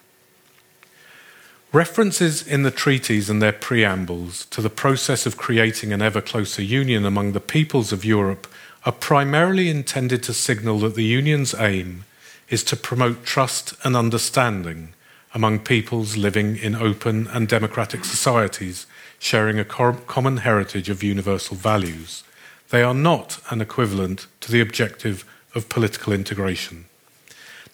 [1.73, 6.63] References in the treaties and their preambles to the process of creating an ever closer
[6.63, 8.47] union among the peoples of Europe
[8.85, 12.05] are primarily intended to signal that the Union's aim
[12.49, 14.95] is to promote trust and understanding
[15.33, 18.87] among peoples living in open and democratic societies
[19.19, 22.23] sharing a common heritage of universal values.
[22.71, 25.25] They are not an equivalent to the objective
[25.55, 26.87] of political integration.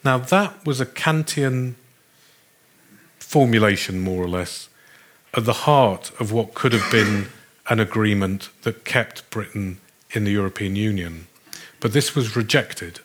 [0.05, 1.75] Now, that was a Kantian
[3.19, 4.69] formulation, more or less,
[5.35, 7.29] at the heart of what could have been
[7.69, 9.79] an agreement that kept Britain
[10.13, 11.27] in the European Union.
[11.79, 13.01] But this was rejected,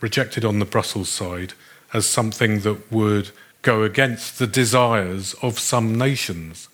[0.00, 1.54] rejected on the Brussels side
[1.92, 3.30] as something that would
[3.62, 6.68] go against the desires of some nations.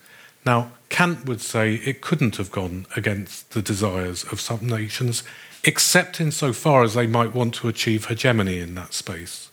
[0.44, 5.24] Now, Kant would say it couldn't have gone against the desires of some nations,
[5.64, 9.50] except insofar as they might want to achieve hegemony in that space.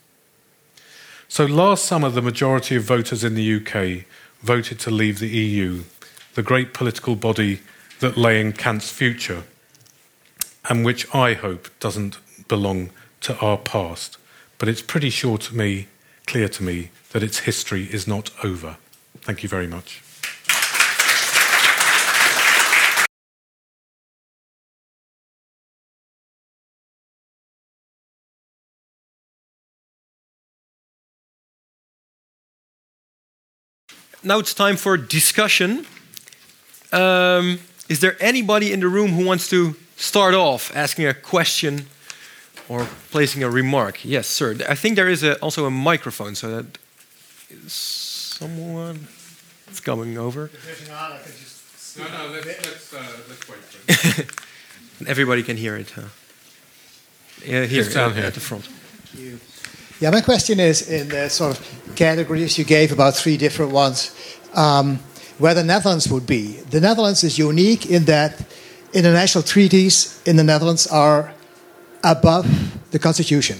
[1.26, 4.04] So, last summer, the majority of voters in the UK
[4.40, 5.82] voted to leave the EU,
[6.34, 7.60] the great political body
[7.98, 9.44] that lay in Kant's future
[10.68, 12.18] and which I hope doesn't
[12.48, 12.90] belong
[13.24, 14.18] to our past.
[14.58, 15.88] But it's pretty sure to me,
[16.26, 18.76] clear to me, that its history is not over.
[19.22, 20.02] Thank you very much.
[34.22, 35.86] Now it's time for discussion.
[36.92, 41.86] Um, is there anybody in the room who wants to start off asking a question
[42.68, 44.04] or placing a remark.
[44.04, 44.56] Yes, sir.
[44.68, 46.78] I think there is a, also a microphone, so that
[47.66, 49.06] someone
[49.70, 50.50] is coming over.
[51.96, 52.98] No, no, let's, let's, uh,
[53.28, 55.08] let's wait for it.
[55.08, 55.90] Everybody can hear it.
[55.90, 56.02] Huh?
[57.44, 58.24] Yeah, here, down uh, here.
[58.24, 58.64] at the front.
[58.64, 59.38] Thank you.
[60.00, 64.12] Yeah, my question is in the sort of categories you gave about three different ones,
[64.54, 64.98] um,
[65.38, 66.58] where the Netherlands would be.
[66.70, 68.44] The Netherlands is unique in that
[68.92, 71.33] international treaties in the Netherlands are
[72.04, 72.46] above
[72.90, 73.58] the constitution.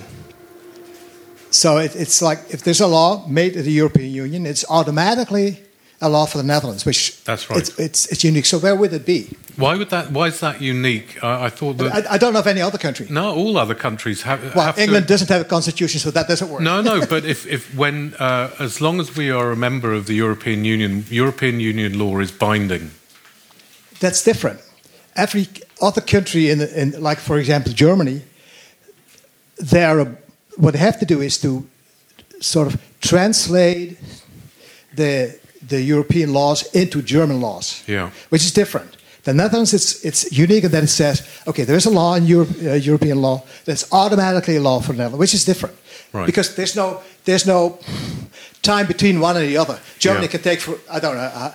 [1.50, 5.60] So it, it's like if there's a law made in the European Union, it's automatically
[6.00, 7.60] a law for the Netherlands, which That's right.
[7.60, 8.46] It's, it's, it's unique.
[8.46, 9.30] So where would it be?
[9.56, 10.10] Why would that?
[10.10, 11.22] Why is that unique?
[11.22, 11.94] I, I thought that.
[11.94, 13.06] I, I don't know of any other country.
[13.08, 14.54] no, all other countries have.
[14.54, 16.60] Well, have England To, doesn't have a constitution, so that doesn't work.
[16.60, 20.06] no, no, but if, if when uh, as long as we are a member of
[20.06, 22.90] the European Union, European Union law is binding.
[24.00, 24.60] That's different.
[25.14, 25.46] Every
[25.80, 28.22] other country, in, in like for example Germany,
[29.56, 30.06] they are
[30.56, 31.64] what they have to do is to
[32.40, 33.96] sort of translate
[34.96, 35.38] the
[35.68, 38.10] the European laws into German laws, Yeah.
[38.28, 38.96] which is different.
[39.24, 42.26] The Netherlands, it's, it's unique in that it says, okay, there is a law in
[42.26, 45.74] Europe, uh, European law that's automatically a law for the Netherlands, which is different.
[46.12, 46.26] Right.
[46.26, 47.78] Because there's no, there's no
[48.60, 49.78] time between one and the other.
[49.98, 50.30] Germany Yeah.
[50.32, 51.54] can take, for, I don't know, uh,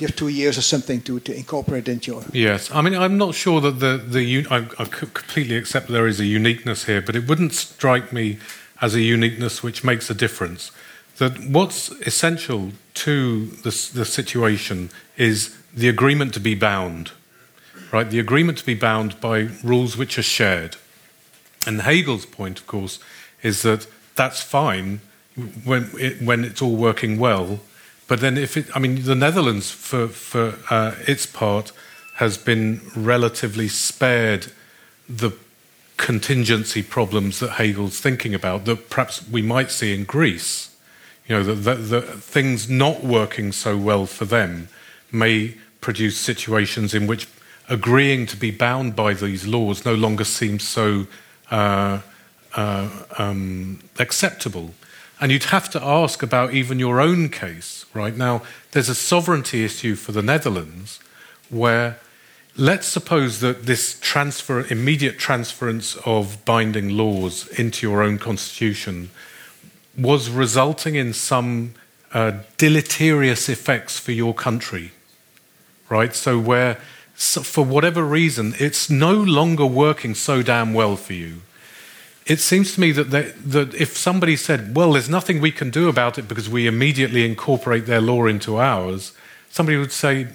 [0.00, 2.24] you have two years or something to, to incorporate into your.
[2.32, 6.20] Yes, I mean, I'm not sure that the the I, I completely accept there is
[6.20, 8.38] a uniqueness here, but it wouldn't strike me
[8.80, 10.70] as a uniqueness which makes a difference.
[11.16, 17.12] That what's essential to the, the situation is the agreement to be bound,
[17.92, 18.08] right?
[18.08, 20.76] The agreement to be bound by rules which are shared.
[21.66, 23.00] And Hegel's point, of course,
[23.42, 25.00] is that that's fine
[25.64, 27.60] when it, when it's all working well,
[28.08, 31.72] but then if it, I mean, the Netherlands, for for uh, its part,
[32.14, 34.46] has been relatively spared
[35.08, 35.32] the
[35.98, 40.74] contingency problems that Hegel's thinking about that perhaps we might see in Greece.
[41.26, 44.68] You know, that things not working so well for them
[45.12, 47.28] may produce situations in which
[47.68, 51.06] agreeing to be bound by these laws no longer seems so
[51.50, 52.00] uh,
[52.54, 52.88] uh,
[53.18, 54.72] um, acceptable.
[55.20, 58.16] And you'd have to ask about even your own case, right?
[58.16, 61.00] Now, there's a sovereignty issue for the Netherlands
[61.50, 61.98] where
[62.56, 69.10] let's suppose that this transfer, immediate transference of binding laws into your own constitution
[69.96, 71.74] was resulting in some
[72.12, 74.92] uh, deleterious effects for your country,
[75.88, 76.14] right?
[76.14, 76.78] So, where
[77.14, 81.42] so for whatever reason it's no longer working so damn well for you,
[82.28, 85.70] it seems to me that, they, that if somebody said, well, there's nothing we can
[85.70, 89.12] do about it because we immediately incorporate their law into ours,
[89.48, 90.28] somebody would say,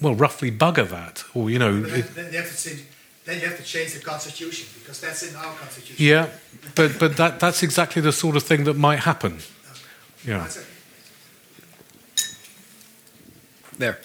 [0.00, 1.24] well, roughly bugger that.
[1.34, 2.84] Or, you know, it, then, you have to change,
[3.24, 5.96] then you have to change the constitution because that's in our constitution.
[5.98, 6.28] yeah,
[6.76, 9.38] but, but that, that's exactly the sort of thing that might happen.
[10.24, 10.48] Yeah.
[13.78, 13.98] There.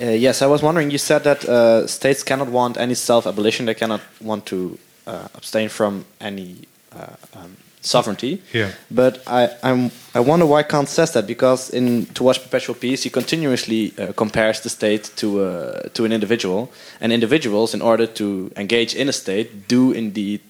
[0.00, 0.90] Uh, yes, I was wondering.
[0.90, 5.68] You said that uh, states cannot want any self-abolition; they cannot want to uh, abstain
[5.68, 8.42] from any uh, um, sovereignty.
[8.52, 8.72] Yeah.
[8.90, 13.10] But I, I'm, I wonder why Kant says that because in Towards Perpetual Peace, he
[13.10, 18.50] continuously uh, compares the state to uh, to an individual, and individuals, in order to
[18.56, 20.40] engage in a state, do indeed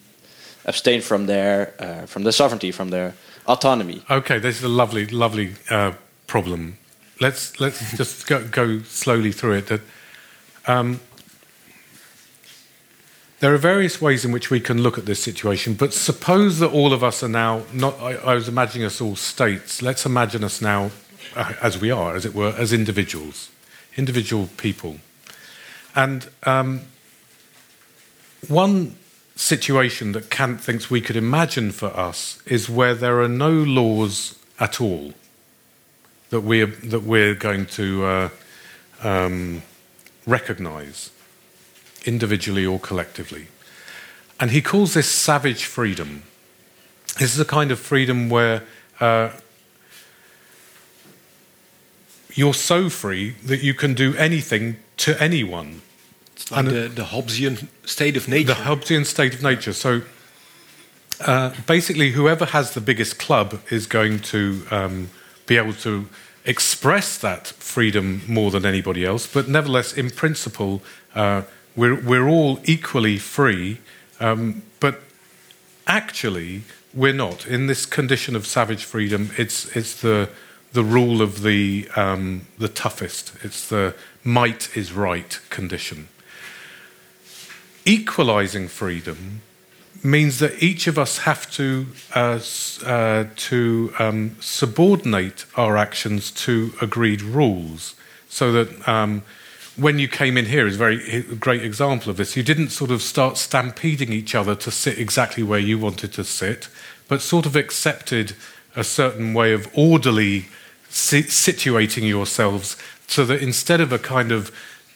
[0.65, 3.13] abstain from their uh, from their sovereignty, from their
[3.47, 4.03] autonomy.
[4.09, 5.93] Okay, this is a lovely, lovely uh,
[6.27, 6.79] problem.
[7.21, 9.67] Let's let's just go, go slowly through it.
[9.69, 9.81] That
[10.67, 11.01] um,
[13.39, 15.75] there are various ways in which we can look at this situation.
[15.75, 17.99] But suppose that all of us are now not.
[18.01, 19.81] I, I was imagining us all states.
[19.81, 20.91] Let's imagine us now
[21.37, 23.51] uh, as we are, as it were, as individuals,
[23.97, 24.97] individual people,
[25.95, 26.81] and um,
[28.49, 28.97] one
[29.37, 34.39] situation that Kant thinks we could imagine for us is where there are no laws
[34.61, 35.13] at all
[36.35, 38.29] that we're, that we're going to uh,
[39.05, 39.63] um,
[40.27, 41.13] recognize
[42.05, 43.47] individually or collectively.
[44.41, 46.25] And he calls this savage freedom.
[47.21, 48.65] This is a kind of freedom where
[48.99, 49.31] uh,
[52.35, 55.83] you're so free that you can do anything to anyone.
[56.35, 58.55] It's like And- the, the Hobbesian state of nature.
[58.55, 59.73] The Hobbesian state of nature.
[59.73, 60.03] So
[61.21, 65.11] uh, basically, whoever has the biggest club is going to um,
[65.47, 66.09] be able to
[66.45, 69.27] express that freedom more than anybody else.
[69.27, 70.83] But nevertheless, in principle,
[71.15, 71.43] uh,
[71.75, 73.79] we're, we're all equally free.
[74.21, 75.01] Um, but
[75.87, 77.47] actually, we're not.
[77.47, 80.29] In this condition of savage freedom, it's, it's the,
[80.73, 86.09] the rule of the, um, the toughest, it's the might is right condition
[87.85, 89.43] equalizing freedom
[90.05, 92.39] means that each of us have to uh,
[92.85, 97.95] uh, to um, subordinate our actions to agreed rules,
[98.29, 99.23] so that um,
[99.77, 102.37] when you came in here is a very great example of this.
[102.37, 106.25] You didn't sort of start stampeding each other to sit exactly where you wanted to
[106.25, 106.69] sit,
[107.09, 108.37] but sort of accepted
[108.77, 110.47] a certain way of orderly
[110.91, 112.77] si- situating yourselves,
[113.07, 114.53] so that instead of a kind of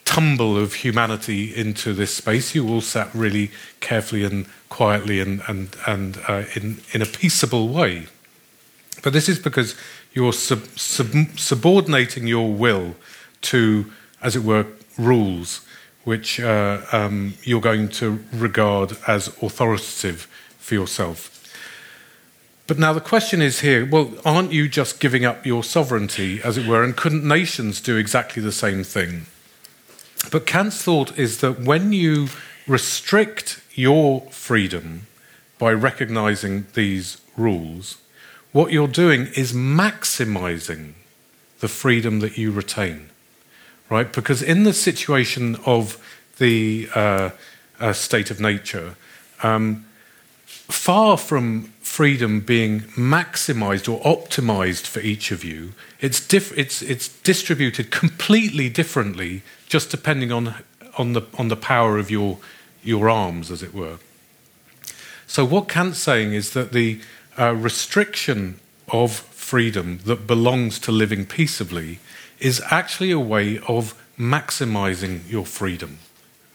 [0.09, 5.76] tumble of humanity into this space, you all sat really carefully and quietly and, and,
[5.86, 8.06] and uh, in, in a peaceable way.
[9.02, 9.76] But this is because
[10.14, 12.97] you're sub, sub, subordinating your will
[13.43, 14.66] to, as it were,
[14.97, 15.60] rules
[16.05, 20.26] which uh, um, you're going to regard as authoritative
[20.59, 21.35] for yourself.
[22.66, 26.56] But now the question is here well, aren't you just giving up your sovereignty, as
[26.56, 29.26] it were, and couldn't nations do exactly the same thing?
[30.31, 32.29] But Kant's thought is that when you
[32.67, 35.07] restrict your freedom
[35.59, 37.99] by recognizing these rules,
[38.53, 40.93] what you're doing is maximizing
[41.61, 43.11] the freedom that you retain,
[43.91, 44.13] right?
[44.13, 45.99] Because in the situation of
[46.39, 47.31] the uh,
[47.81, 48.97] uh, state of nature,
[49.43, 49.85] um,
[50.47, 57.09] far from freedom being maximized or optimized for each of you, it's, diff- it's, it's
[57.23, 60.55] distributed completely differently, just depending on,
[60.98, 62.39] on, the, on the power of your,
[62.85, 63.98] your arms, as it were.
[65.27, 67.01] So, what Kant's saying is that the
[67.39, 68.60] uh, restriction
[68.93, 71.98] of freedom that belongs to living peaceably
[72.39, 75.98] is actually a way of maximizing your freedom,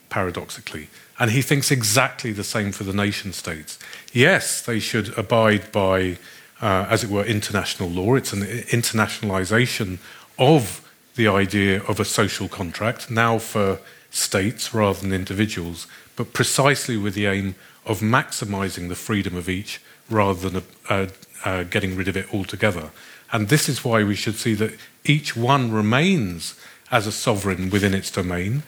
[0.09, 0.89] paradoxically.
[1.19, 3.77] And he thinks exactly the same for the nation states.
[4.13, 6.17] Yes, they should abide by,
[6.61, 8.13] uh, as it were, international law.
[8.13, 9.97] It's an internationalization
[10.37, 13.79] of the idea of a social contract, now for
[14.11, 19.81] states rather than individuals, but precisely with the aim of maximizing the freedom of each
[20.09, 21.07] rather than uh,
[21.43, 22.91] uh, getting rid of it altogether.
[23.31, 26.53] And this is why we should see that each one remains
[26.91, 28.61] as a sovereign within its domain.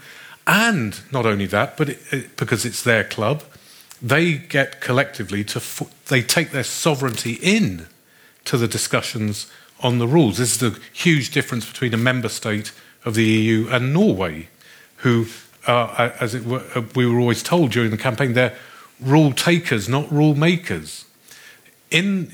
[0.48, 3.44] And not only that, but it, it, because it's their club,
[4.02, 5.62] they get collectively to,
[6.08, 7.88] they take their sovereignty in
[8.46, 9.52] to the discussions
[9.82, 10.38] on the rules.
[10.38, 12.72] This is the huge difference between a member state
[13.04, 14.50] of the EU and Norway,
[14.98, 15.28] who,
[15.68, 16.64] uh, as were,
[16.96, 18.56] we were always told during the campaign, they're
[19.00, 21.06] rule takers, not rule makers.
[21.92, 22.32] In,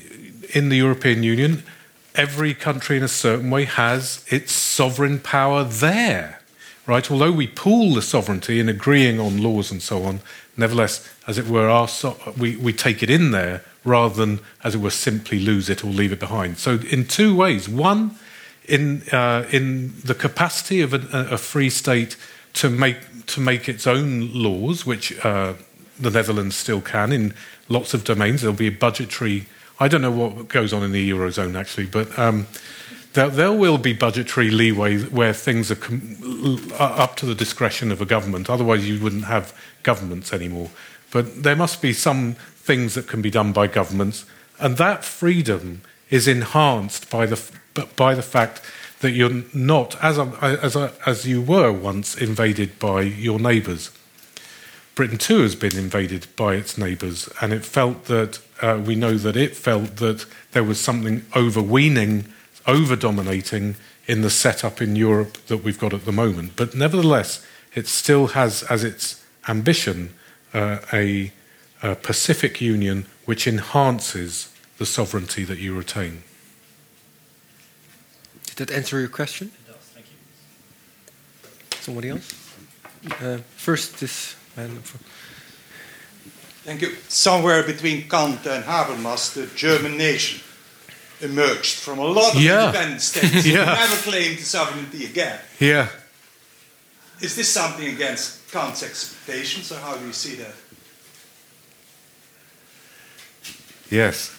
[0.54, 1.62] in the European Union,
[2.14, 6.40] every country in a certain way has its sovereign power there.
[6.86, 7.08] Right?
[7.10, 10.20] Although we pool the sovereignty in agreeing on laws and so on,
[10.56, 14.74] nevertheless, as it were, our so- we, we take it in there rather than, as
[14.74, 16.58] it were, simply lose it or leave it behind.
[16.58, 17.68] So, in two ways.
[17.68, 18.16] One,
[18.68, 22.16] in, uh, in the capacity of a, a, free state
[22.54, 25.54] to make, to make its own laws, which uh,
[25.98, 27.34] the Netherlands still can in
[27.68, 28.42] lots of domains.
[28.42, 29.46] There'll be budgetary
[29.82, 32.46] I don't know what goes on in the Eurozone actually, but um,
[33.14, 37.90] there, there, will be budgetary leeway where things are, com- are up to the discretion
[37.90, 38.48] of a government.
[38.48, 39.52] Otherwise, you wouldn't have
[39.82, 40.70] governments anymore.
[41.10, 44.24] But there must be some things that can be done by governments,
[44.58, 47.40] and that freedom is enhanced by the,
[47.96, 48.60] by the fact
[49.00, 53.90] that you're not, as, a, as, a, as you were once, invaded by your neighbours.
[54.94, 59.14] Britain too has been invaded by its neighbours, and it felt that uh, we know
[59.14, 62.26] that it felt that there was something overweening,
[62.66, 63.74] over dominating
[64.06, 66.52] in the setup in Europe that we've got at the moment.
[66.56, 67.44] But nevertheless,
[67.74, 70.14] it still has as its ambition
[70.54, 71.32] uh, a,
[71.82, 74.48] a Pacific Union which enhances
[74.78, 76.22] the sovereignty that you retain.
[78.46, 79.50] Did that answer your question?
[79.54, 81.78] It does, thank you.
[81.80, 82.34] Somebody else?
[83.20, 84.78] Uh, first, this man.
[86.64, 86.94] Thank you.
[87.08, 90.40] Somewhere between Kant and Habermas, the German nation
[91.20, 92.66] emerged from a lot of Yeah.
[92.66, 93.64] independent states Yeah.
[93.64, 95.38] who never claimed sovereignty again.
[95.58, 95.88] Yeah.
[97.20, 100.54] Is this something against Kant's expectations, or how do you see that?
[103.90, 104.36] Yes.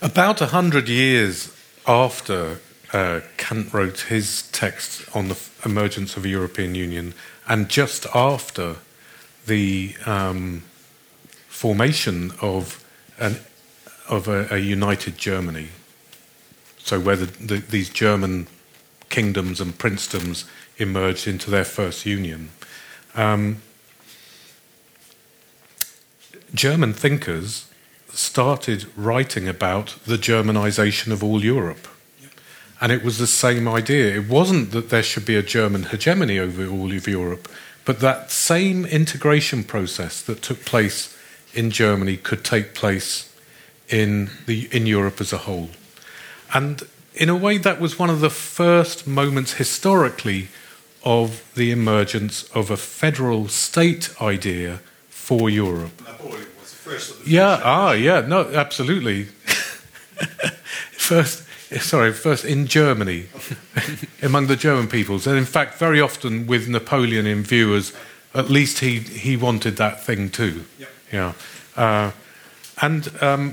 [0.02, 1.54] About a hundred years
[1.86, 2.60] after
[2.92, 7.12] uh, Kant wrote his text on the emergence of a European Union,
[7.46, 8.76] and just after
[9.46, 10.62] the um,
[11.48, 12.82] formation of
[13.18, 13.40] an
[14.08, 15.68] of a, a united Germany,
[16.86, 18.46] so where the, the, these German
[19.08, 20.44] kingdoms and princedoms
[20.78, 22.50] emerged into their first union.
[23.16, 23.60] Um,
[26.54, 27.68] German thinkers
[28.10, 31.88] started writing about the Germanization of all Europe.
[32.80, 34.14] And it was the same idea.
[34.14, 37.48] It wasn't that there should be a German hegemony over all of Europe,
[37.84, 41.18] but that same integration process that took place
[41.52, 43.34] in Germany could take place
[43.88, 45.70] in, the, in Europe as a whole.
[46.52, 50.48] And in a way, that was one of the first moments historically
[51.04, 56.00] of the emergence of a federal state idea for Europe.
[56.00, 59.24] Napoleon was the first of the Yeah, ah, yeah, no, absolutely.
[60.92, 61.44] first,
[61.80, 63.26] sorry, first in Germany,
[64.22, 67.92] among the German peoples, and in fact, very often with Napoleon in view, as
[68.34, 70.64] at least he he wanted that thing too.
[70.78, 70.86] Yeah.
[71.12, 71.32] Yeah,
[71.76, 72.10] uh,
[72.80, 73.52] and um,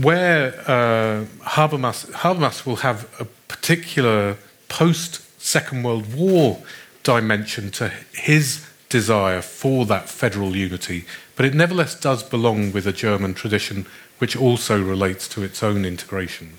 [0.00, 4.36] where uh, Habermas Habermas will have a particular
[4.68, 6.62] post Second World War
[7.02, 11.04] dimension to his desire for that federal unity,
[11.34, 13.86] but it nevertheless does belong with a German tradition
[14.18, 16.54] which also relates to its own integration.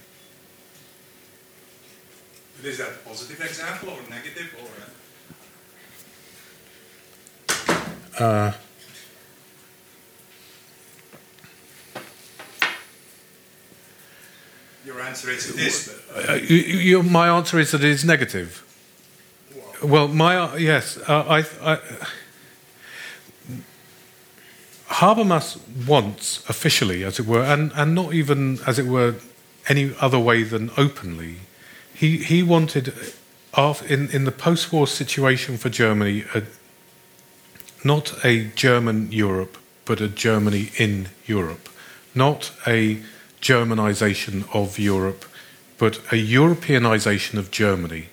[2.64, 4.56] Is that a positive example or a negative?
[4.60, 4.88] Or, uh,
[8.20, 8.52] Uh,
[14.98, 15.96] your answer is it is.
[16.16, 18.64] uh, you, you, my answer is that it is negative.
[19.84, 21.80] Well, my yes, uh, I, I
[24.88, 29.16] Habermas wants officially, as it were, and, and not even as it were
[29.70, 31.36] any other way than openly.
[31.94, 32.94] He he wanted,
[33.56, 36.42] in in the post-war situation for Germany, a,
[37.84, 41.70] not a German Europe, but a Germany in Europe,
[42.16, 43.04] not a
[43.42, 45.26] Germanization of Europe,
[45.78, 48.08] but a Europeanization of Germany.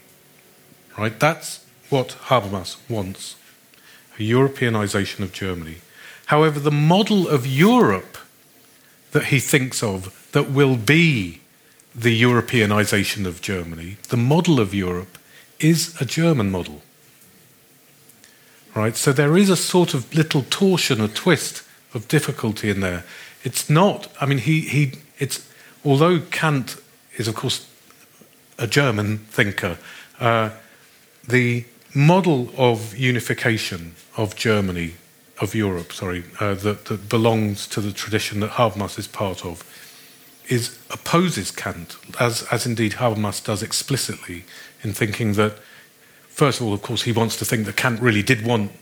[0.99, 1.19] Right?
[1.19, 3.37] That's what Habermas wants
[4.19, 5.77] a Europeanization of Germany.
[6.27, 8.19] However, the model of Europe
[9.13, 11.41] that he thinks of that will be
[11.95, 15.19] the Europeanization of Germany, the model of Europe,
[15.61, 16.83] is a German model.
[18.75, 18.97] Right?
[18.97, 23.05] So there is a sort of little torsion, a twist of difficulty in there.
[23.45, 25.49] It's not, I mean, he, he, it's,
[25.85, 26.77] although Kant
[27.17, 27.69] is, of course,
[28.59, 29.79] a German thinker,
[30.21, 30.51] uh,
[31.27, 31.65] the
[31.95, 34.95] model of unification of Germany,
[35.41, 39.63] of Europe, sorry, uh, that, that, belongs to the tradition that Habermas is part of,
[40.49, 44.45] is opposes Kant, as, as indeed Habermas does explicitly
[44.83, 45.59] in thinking that,
[46.29, 48.73] first of all, of course, he wants to think that Kant really did want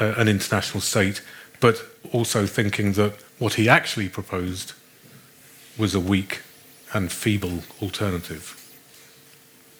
[0.00, 1.22] uh, an international state,
[1.60, 4.72] but also thinking that what he actually proposed
[5.78, 6.42] was a weak
[6.92, 8.58] and feeble alternative.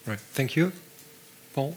[0.06, 0.20] Right.
[0.20, 0.73] Thank you.
[1.55, 1.77] Paul?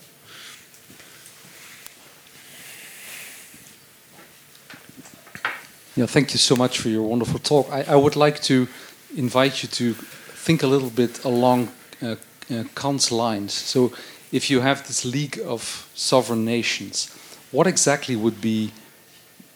[5.95, 7.71] Yeah, thank you so much for your wonderful talk.
[7.71, 8.67] I, I would like to
[9.15, 11.69] invite you to think a little bit along
[12.01, 12.15] uh,
[12.51, 13.53] uh, Kant's lines.
[13.53, 13.93] So,
[14.31, 17.09] if you have this League of Sovereign Nations,
[17.51, 18.71] what exactly would be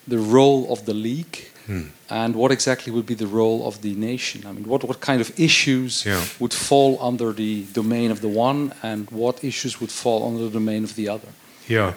[0.07, 1.48] the role of the League?
[1.69, 1.89] Hmm.
[2.09, 4.43] And what exactly would be the role of the nation?
[4.47, 6.25] I mean, what, what kind of issues yeah.
[6.39, 10.49] would fall under the domain of the one, and what issues would fall under the
[10.49, 11.27] domain of the other?
[11.67, 11.93] Yeah,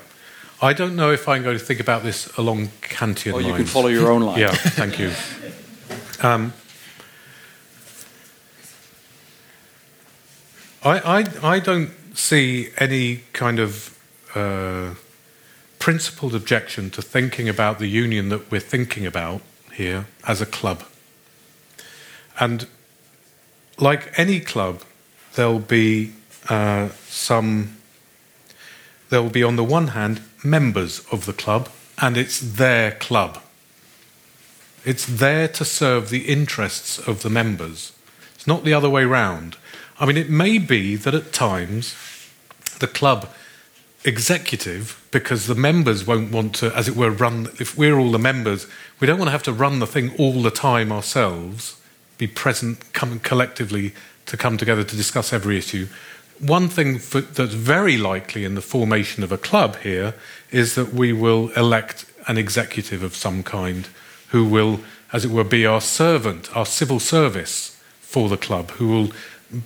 [0.60, 3.46] I don't know if I'm going to think about this along Kantian or lines.
[3.46, 4.40] you can follow your own line.
[4.40, 5.10] yeah, thank you.
[6.24, 6.52] Um,
[10.84, 13.98] I, I, I don't see any kind of
[14.36, 14.94] uh,
[15.80, 19.42] principled objection to thinking about the union that we're thinking about
[19.72, 20.84] here as a club.
[22.38, 22.66] And
[23.78, 24.82] like any club,
[25.34, 26.12] there'll be
[26.48, 27.76] uh, some,
[29.10, 31.68] there will be, on the one hand, members of the club,
[32.00, 33.42] and it's their club.
[34.84, 37.92] It's there to serve the interests of the members.
[38.34, 39.56] It's not the other way round.
[40.00, 41.94] I mean, it may be that at times
[42.80, 43.28] the club
[44.04, 48.18] executive, because the members won't want to, as it were, run, if we're all the
[48.18, 48.66] members,
[49.02, 51.76] we don't want to have to run the thing all the time ourselves,
[52.18, 53.92] be present, come collectively
[54.26, 55.88] to come together to discuss every issue.
[56.38, 60.14] One thing for, that's very likely in the formation of a club here
[60.52, 63.88] is that we will elect an executive of some kind
[64.28, 64.78] who will,
[65.12, 69.12] as it were, be our servant, our civil service for the club, who will,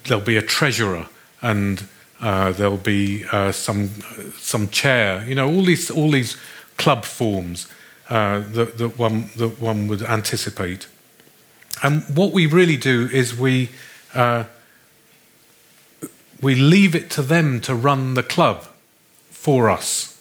[0.04, 1.08] there'll be a treasurer
[1.42, 1.86] and
[2.22, 3.90] uh, there'll be uh, some,
[4.38, 6.38] some chair, you know, all these, all these
[6.78, 7.68] club forms
[8.08, 10.86] uh, that, that, one, that one would anticipate.
[11.82, 13.70] And what we really do is we
[14.14, 14.44] uh,
[16.40, 18.66] we leave it to them to run the club
[19.30, 20.20] for us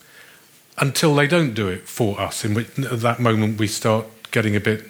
[0.78, 2.46] until they don't do it for us.
[2.46, 4.86] In which, at that moment, we start getting a bit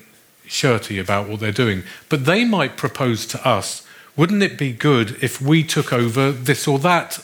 [0.45, 1.83] shirty about what they're doing.
[2.09, 3.85] But they might propose to us,
[4.15, 7.23] wouldn't it be good if we took over this or that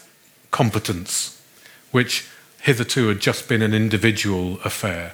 [0.49, 1.41] competence,
[1.91, 2.27] which
[2.61, 5.13] hitherto had just been an individual affair?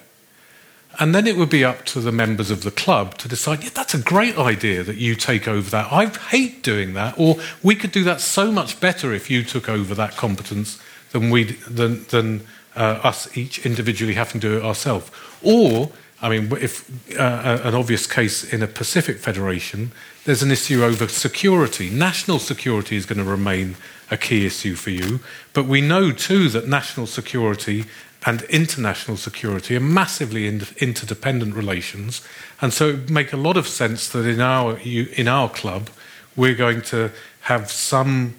[0.99, 3.69] And then it would be up to the members of the club to decide, yeah,
[3.74, 5.91] that's a great idea that you take over that.
[5.91, 7.14] I hate doing that.
[7.19, 11.30] Or we could do that so much better if you took over that competence than,
[11.30, 15.11] we than, than uh, us each individually having to do it ourselves.
[15.44, 19.91] Or, I mean, if uh, an obvious case in a Pacific Federation,
[20.26, 21.91] there's an issue over security.
[21.91, 23.76] National security is going to remain
[24.10, 25.19] a key issue for you.
[25.53, 27.86] But we know too that national security
[28.26, 32.22] and international security are massively interdependent relations,
[32.61, 35.89] and so it make a lot of sense that in our in our club
[36.35, 37.11] we're going to
[37.41, 38.35] have some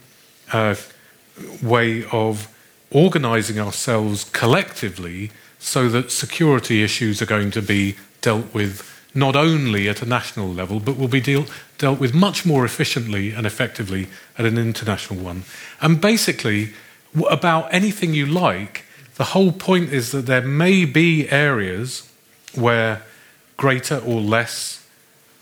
[0.53, 0.75] uh,
[1.63, 2.49] way of
[2.91, 8.85] organising ourselves collectively so that security issues are going to be dealt with
[9.15, 11.47] not only at a national level, but will be deal,
[11.79, 14.07] dealt with much more efficiently and effectively
[14.37, 15.43] at an international one.
[15.81, 16.73] And basically,
[17.29, 18.85] about anything you like,
[19.19, 22.11] the whole point is that there may be areas
[22.55, 23.03] where
[23.59, 24.86] greater or less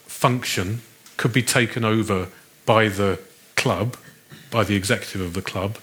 [0.06, 0.80] function
[1.16, 2.28] could be taken over
[2.64, 3.20] by the
[3.54, 3.96] club,
[4.50, 5.78] by the executive of the club.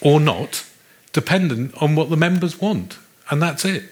[0.00, 0.64] or not,
[1.12, 2.98] dependent on what the members want.
[3.30, 3.84] And that's it.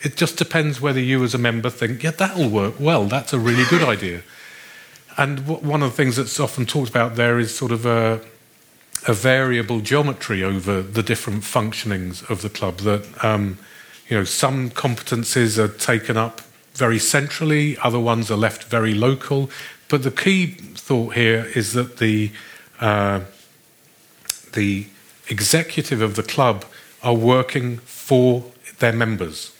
[0.00, 3.38] It just depends whether you, as a member, think, yeah, that'll work well, that's a
[3.38, 4.22] really good idea.
[5.16, 8.20] And one of the things that's often talked about there is sort of a,
[9.08, 12.78] a variable geometry over the different functionings of the club.
[12.80, 13.58] That um,
[14.08, 16.42] you know, some competences are taken up
[16.74, 19.50] very centrally, other ones are left very local.
[19.88, 22.30] But the key thought here is that the
[22.80, 23.20] uh,
[24.52, 24.86] the
[25.28, 26.64] executive of the club
[27.02, 28.44] are working for
[28.78, 29.52] their members.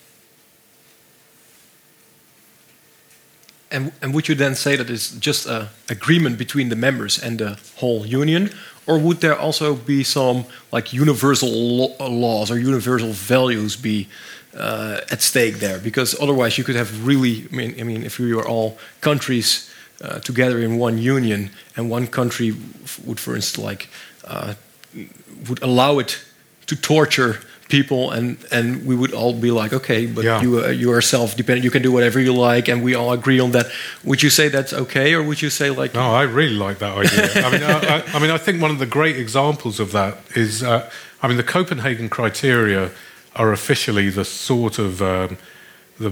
[3.70, 7.38] And, and would you then say that it's just an agreement between the members and
[7.38, 8.50] the whole union,
[8.89, 14.09] or would there also be some like universal lo laws or universal values be
[14.56, 15.78] uh, at stake there?
[15.78, 17.47] Because otherwise, you could have really.
[17.52, 19.70] I mean, I mean, if we were all countries
[20.01, 22.55] uh, together in one union, and one country
[23.05, 23.89] would, for instance, like
[24.24, 24.55] uh,
[25.48, 26.19] would allow it
[26.66, 30.43] to torture people and and we would all be like okay but Yeah.
[30.43, 33.12] you uh, you are self dependent you can do whatever you like and we all
[33.12, 33.66] agree on that
[34.05, 36.97] would you say that's okay or would you say like No, I really like that
[36.97, 37.45] idea.
[37.47, 40.15] I mean, I, I, I mean, I think one of the great examples of that
[40.35, 40.89] is, uh,
[41.23, 42.90] I mean, the Copenhagen criteria
[43.36, 45.36] are officially the sort of um,
[46.01, 46.11] the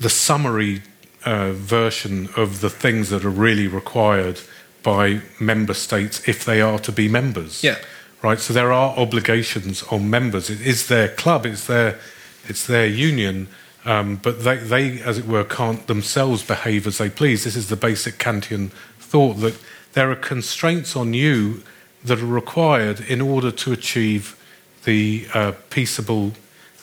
[0.00, 0.82] the summary
[1.26, 4.40] uh, version of the things that are really required
[4.82, 7.62] by member states if they are to be members.
[7.62, 7.76] Yeah.
[8.22, 8.38] Right.
[8.38, 10.50] So there are obligations on members.
[10.50, 11.46] It is their club.
[11.46, 11.98] It's their
[12.46, 13.48] it's their union.
[13.84, 17.44] Um, but they, they, as it were, can't themselves behave as they please.
[17.44, 19.56] This is the basic Kantian thought that
[19.94, 21.62] there are constraints on you
[22.04, 24.36] that are required in order to achieve
[24.84, 26.32] the uh, peaceable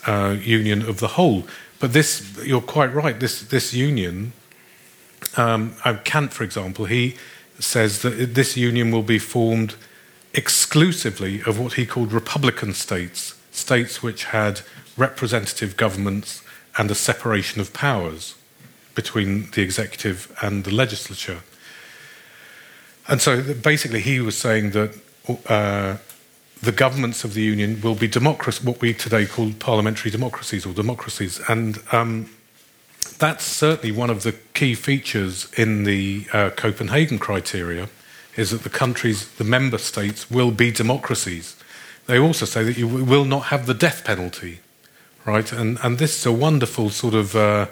[0.08, 1.44] uh, union of the whole.
[1.80, 3.20] But this, you're quite right.
[3.20, 4.34] This this union,
[5.36, 7.16] um, uh, Kant, for example, he
[7.60, 9.76] says that this union will be formed
[10.38, 14.62] exclusively of what he called republican states, states which had
[14.96, 16.44] representative governments
[16.78, 18.36] and a separation of powers
[18.94, 21.40] between the executive and the legislature.
[23.08, 24.92] And so basically, he was saying that
[25.48, 25.98] uh,
[26.62, 30.74] the governments of the union will be democracy, what we today call parliamentary democracies or
[30.74, 31.40] democracies.
[31.48, 32.30] And um,
[33.18, 37.88] that's certainly one of the key features in the uh, Copenhagen criteria
[38.38, 41.56] is that the countries, the member states, will be democracies.
[42.06, 44.60] They also say that you will not have the death penalty,
[45.26, 45.52] right?
[45.52, 47.66] And, and this is a wonderful sort of uh,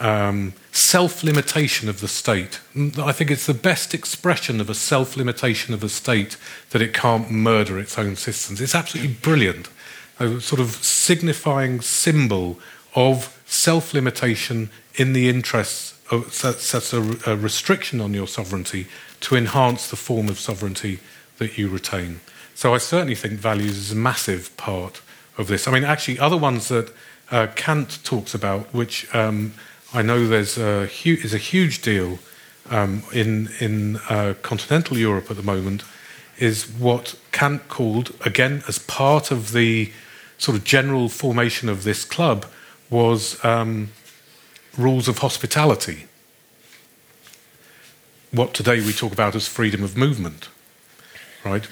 [0.00, 2.60] um, self limitation of the state.
[2.98, 6.36] I think it's the best expression of a self limitation of a state
[6.70, 8.60] that it can't murder its own citizens.
[8.60, 9.68] It's absolutely brilliant.
[10.20, 12.58] A sort of signifying symbol
[12.94, 18.86] of self limitation in the interests of such a restriction on your sovereignty
[19.20, 21.00] to enhance the form of sovereignty
[21.38, 22.20] that you retain.
[22.54, 25.00] So I certainly think values is a massive part
[25.36, 25.68] of this.
[25.68, 26.92] I mean, actually, other ones that
[27.30, 29.54] uh, Kant talks about, which um,
[29.94, 32.18] I know there's a is a huge deal
[32.68, 35.84] um, in in uh, continental Europe at the moment,
[36.38, 39.92] is what Kant called again as part of the
[40.38, 42.44] sort of general formation of this club
[42.90, 43.90] was um,
[44.76, 46.07] rules of hospitality.
[48.30, 50.48] What today we talk about as freedom of movement,
[51.44, 51.64] right?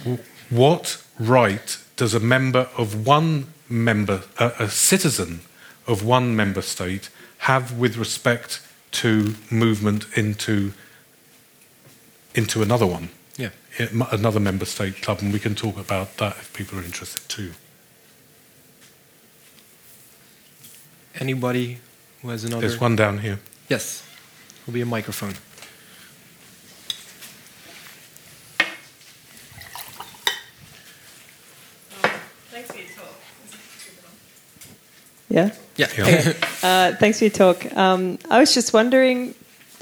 [0.51, 5.41] What right does a member of one member, a, a citizen
[5.87, 8.61] of one member state, have with respect
[8.93, 10.73] to movement into
[12.35, 13.51] into another one, yeah
[14.11, 17.53] another member state club, and we can talk about that if people are interested too.
[21.21, 21.79] anybody
[22.23, 23.39] who has another There's one down here.
[23.69, 24.03] yes
[24.67, 25.35] will be a microphone
[32.51, 33.15] Thanks for your talk.
[35.29, 35.53] Yeah.
[35.77, 36.33] yeah Yeah.
[36.63, 37.77] Uh, thanks for your talk.
[37.77, 39.35] Um, I was just wondering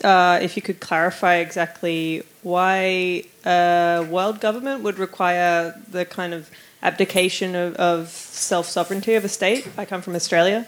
[0.03, 6.51] uh, if you could clarify exactly why a world government would require the kind of
[6.83, 9.67] abdication of, of self sovereignty of a state.
[9.79, 10.67] I come from Australia,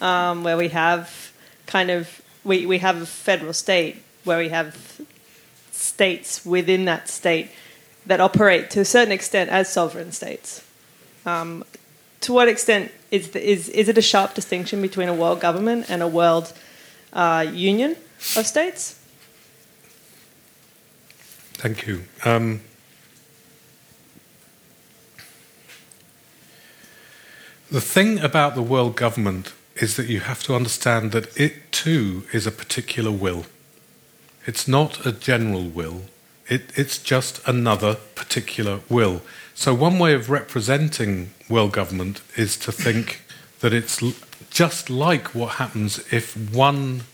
[0.00, 1.32] um, where we have
[1.66, 5.00] kind of we, we have a federal state where we have
[5.72, 7.50] states within that state
[8.06, 10.64] that operate to a certain extent as sovereign states.
[11.24, 11.64] Um,
[12.26, 15.88] to what extent is, the, is, is it a sharp distinction between a world government
[15.88, 16.52] and a world
[17.12, 17.92] uh, union
[18.36, 18.98] of states?
[21.54, 22.02] Thank you.
[22.24, 22.62] Um,
[27.70, 32.24] the thing about the world government is that you have to understand that it too
[32.32, 33.46] is a particular will.
[34.46, 36.02] It's not a general will,
[36.48, 39.22] it, it's just another particular will.
[39.58, 43.22] So, one way of representing world government is to think
[43.60, 44.02] that it's
[44.50, 47.04] just like what happens if one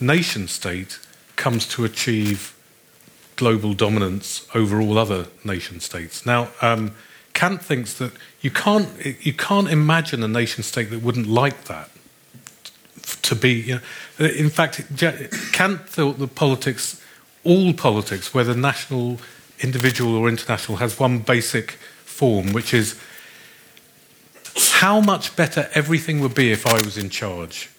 [0.00, 0.98] nation state
[1.36, 2.56] comes to achieve
[3.36, 6.26] global dominance over all other nation states.
[6.26, 6.96] Now, um,
[7.34, 8.88] Kant thinks that you can't,
[9.24, 11.88] you can't imagine a nation state that wouldn't like that
[13.22, 13.52] to be.
[13.52, 13.80] You
[14.18, 14.82] know, in fact,
[15.52, 17.00] Kant thought that politics,
[17.44, 19.18] all politics, whether national,
[19.60, 21.72] individual, or international, has one basic
[22.04, 23.00] form, which is
[24.72, 27.70] how much better everything would be if I was in charge.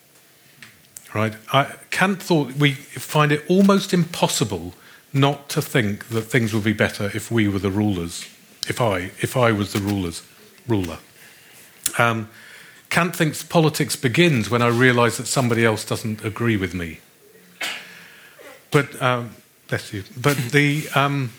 [1.14, 1.34] Right?
[1.52, 4.74] I, Kant thought we find it almost impossible
[5.14, 8.26] not to think that things would be better if we were the rulers.
[8.68, 10.24] If I, if I was the rulers,
[10.68, 10.99] ruler.
[11.98, 12.30] Um,
[12.90, 16.99] Kant thinks politics begins when I realise that somebody else doesn't agree with me.
[18.70, 19.36] But um,
[19.68, 20.03] bless you.
[20.16, 21.32] But the um,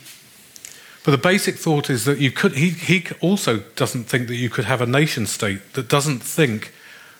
[1.04, 2.54] but the basic thought is that you could.
[2.54, 6.72] He he also doesn't think that you could have a nation state that doesn't think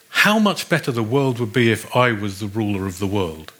[0.08, 3.52] how much better the world would be if I was the ruler of the world.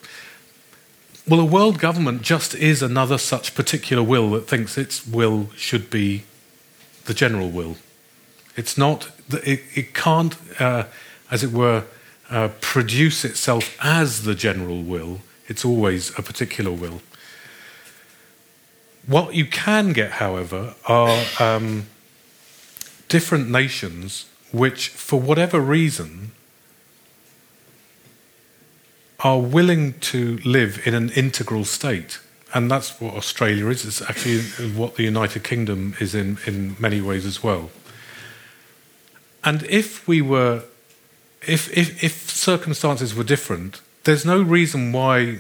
[1.27, 5.89] Well, a world government just is another such particular will that thinks its will should
[5.89, 6.25] be
[7.05, 7.77] the general will.
[8.57, 10.85] It's not, it, it can't, uh,
[11.31, 11.85] as it were,
[12.29, 15.21] uh, produce itself as the general will.
[15.47, 17.03] It's always a particular will.
[19.07, 21.87] What you can get, however, are um,
[23.09, 26.33] different nations which, for whatever reason,
[29.21, 32.21] are willing to live in an integral state.
[32.55, 33.85] And that's what Australia is.
[33.87, 34.41] It's actually
[34.73, 37.71] what the United Kingdom is in, in many ways as well.
[39.45, 40.65] And if we were,
[41.47, 45.39] if, if, if circumstances were different, there's no reason why,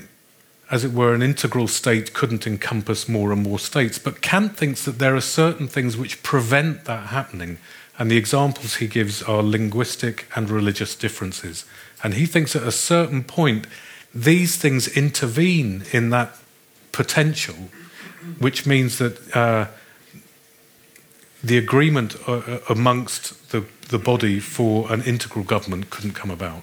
[0.72, 3.98] as it were, an integral state couldn't encompass more and more states.
[3.98, 7.58] But Kant thinks that there are certain things which prevent that happening.
[7.98, 11.66] And the examples he gives are linguistic and religious differences.
[12.02, 13.66] And he thinks at a certain point,
[14.14, 16.38] these things intervene in that
[16.90, 17.68] potential,
[18.38, 19.66] which means that uh,
[21.44, 26.62] the agreement uh, amongst the, the body for an integral government couldn't come about.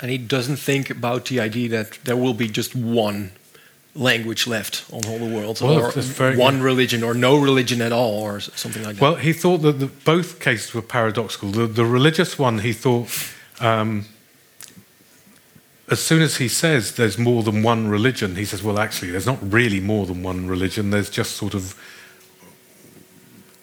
[0.00, 3.32] And he doesn't think about the idea that there will be just one
[3.94, 6.62] language left on all the world, Well, or one good.
[6.62, 9.02] religion, or no religion at all, or something like that.
[9.02, 11.50] Well, he thought that the, both cases were paradoxical.
[11.50, 13.08] The, the religious one, he thought,
[13.60, 14.06] um,
[15.90, 19.26] as soon as he says there's more than one religion, he says, well, actually, there's
[19.26, 20.90] not really more than one religion.
[20.90, 21.74] There's just sort of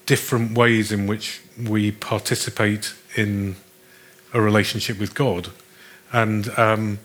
[0.05, 3.55] different ways in which we participate in
[4.33, 5.49] a relationship with God.
[6.11, 6.99] And, um,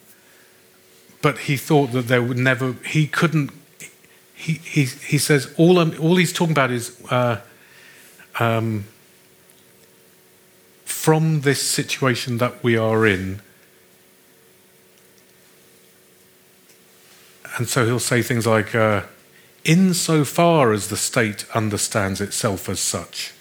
[1.20, 3.50] but he thought that there would never, he couldn't,
[4.34, 7.40] he, he, he says, all, I'm, all he's talking about is, uh,
[8.38, 8.84] um,
[10.84, 13.40] from this situation that we are in.
[17.56, 19.02] And so he'll say things like, uh,
[19.64, 23.32] insofar as the state understands itself as such.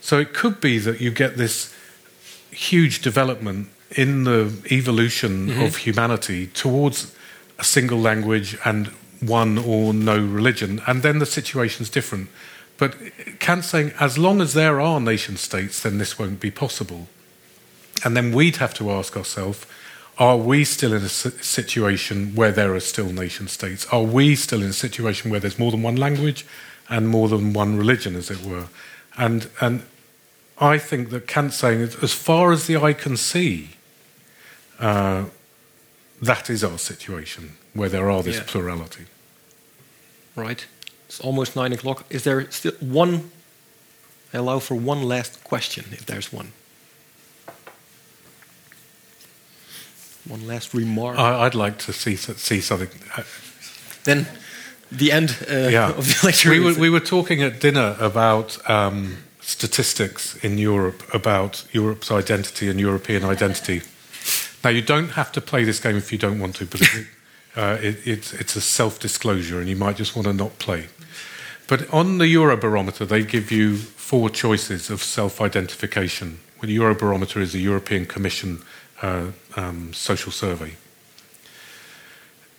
[0.00, 1.74] So it could be that you get this
[2.50, 5.62] huge development in the evolution mm-hmm.
[5.62, 7.14] of humanity towards
[7.58, 8.88] a single language and
[9.20, 12.28] one or no religion, and then the situation's different.
[12.76, 12.96] But
[13.38, 17.06] Kant's saying, as long as there are nation states, then this won't be possible.
[18.04, 19.64] And then we'd have to ask ourselves,
[20.18, 23.86] are we still in a situation where there are still nation states?
[23.86, 26.44] Are we still in a situation where there's more than one language
[26.88, 28.66] and more than one religion, as it were?
[29.16, 29.84] And, and
[30.58, 33.70] I think that Kant's saying, as far as the eye can see,
[34.82, 35.24] uh,
[36.20, 38.44] that is our situation, where there are this Yeah.
[38.46, 39.06] plurality.
[40.36, 40.66] right?
[41.06, 42.04] It's almost nine o'clock.
[42.08, 43.30] Is there still one?
[44.32, 46.52] I allow for one last question, if there's one.
[50.28, 51.18] One last remark.
[51.18, 52.88] I, I'd like to see, see something.
[53.16, 53.22] uh,
[54.04, 54.26] then
[54.90, 55.90] the end uh, yeah.
[55.90, 56.50] of the lecture.
[56.50, 62.68] We were, we were talking at dinner about um, statistics in Europe, about Europe's identity
[62.70, 63.82] and European identity.
[64.64, 67.06] Now, you don't have to play this game if you don't want to, but it,
[67.56, 70.86] uh, it, it's, it's a self disclosure and you might just want to not play.
[71.68, 76.38] But on the Eurobarometer, they give you four choices of self identification.
[76.60, 78.62] Well, the Eurobarometer is a European Commission
[79.00, 80.74] uh, um, social survey.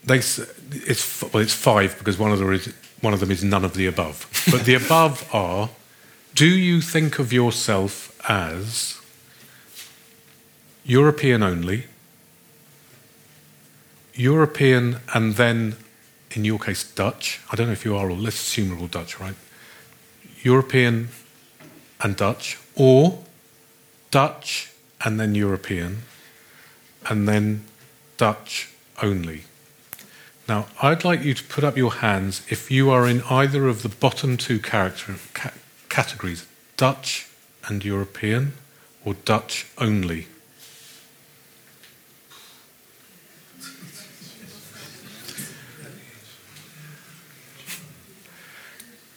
[0.03, 3.63] They, it's, well, it's five because one of, them is, one of them is none
[3.63, 4.27] of the above.
[4.51, 5.69] But the above are
[6.35, 8.99] do you think of yourself as
[10.84, 11.85] European only,
[14.15, 15.76] European and then
[16.35, 17.40] in your case, Dutch.
[17.52, 19.35] I don't know if you are, or let's assume we're all Dutch, right?
[20.41, 21.10] European
[22.02, 23.23] and Dutch, or
[24.11, 24.72] Dutch
[25.03, 26.03] and then European,
[27.10, 27.64] and then
[28.18, 28.69] Dutch
[29.02, 29.44] only.
[30.48, 33.84] Now, I'd like you to put up your hands if you are in either of
[33.84, 35.53] the bottom two character, ca-
[35.88, 36.45] categories
[36.76, 37.27] Dutch
[37.68, 38.53] and European,
[39.06, 40.27] or Dutch only.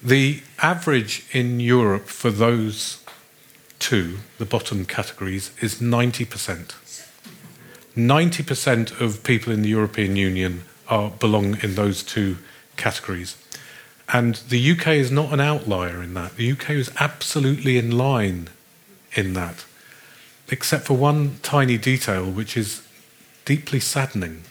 [0.07, 3.03] The average in Europe for those
[3.81, 6.77] two, the bottom categories, is 90%.
[7.97, 12.39] 90% of people in the European Union are, belong in those two
[12.77, 13.37] categories.
[14.09, 16.37] And the UK is not an outlier in that.
[16.37, 18.47] The UK is absolutely in line
[19.15, 19.65] in that,
[20.47, 22.87] except for one tiny detail, which is
[23.45, 24.45] deeply saddening.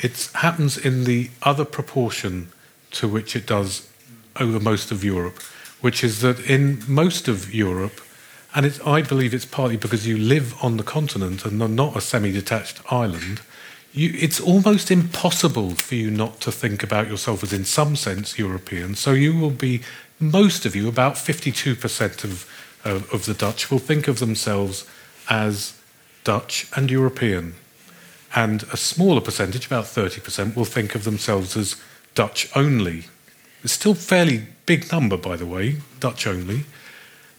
[0.00, 2.48] It happens in the other proportion
[2.90, 3.88] to which it does
[4.40, 5.40] over most of Europe,
[5.80, 8.00] which is that in most of Europe,
[8.54, 12.00] and I believe it's partly because you live on the continent and are not a
[12.00, 13.42] semi detached island,
[13.92, 18.38] you, it's almost impossible for you not to think about yourself as, in some sense,
[18.38, 18.94] European.
[18.94, 19.82] So you will be,
[20.20, 22.48] most of you, about 52% of,
[22.84, 24.86] of, of the Dutch, will think of themselves
[25.28, 25.78] as
[26.24, 27.54] Dutch and European.
[28.34, 31.76] And a smaller percentage, about 30%, will think of themselves as
[32.14, 33.04] Dutch only.
[33.66, 36.64] It's still a fairly big number, by the way, Dutch only.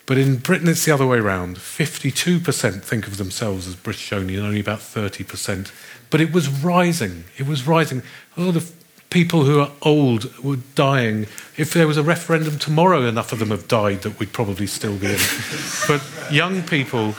[0.05, 1.57] But in Britain, it's the other way around.
[1.57, 5.71] 52% think of themselves as British only, and only about 30%
[6.09, 7.25] but it was rising.
[7.37, 8.01] It was rising.
[8.35, 8.73] A lot of
[9.09, 11.27] people who are old were dying.
[11.57, 14.97] If there was a referendum tomorrow, enough of them have died that we'd probably still
[14.97, 15.19] be in.
[15.87, 17.15] but young people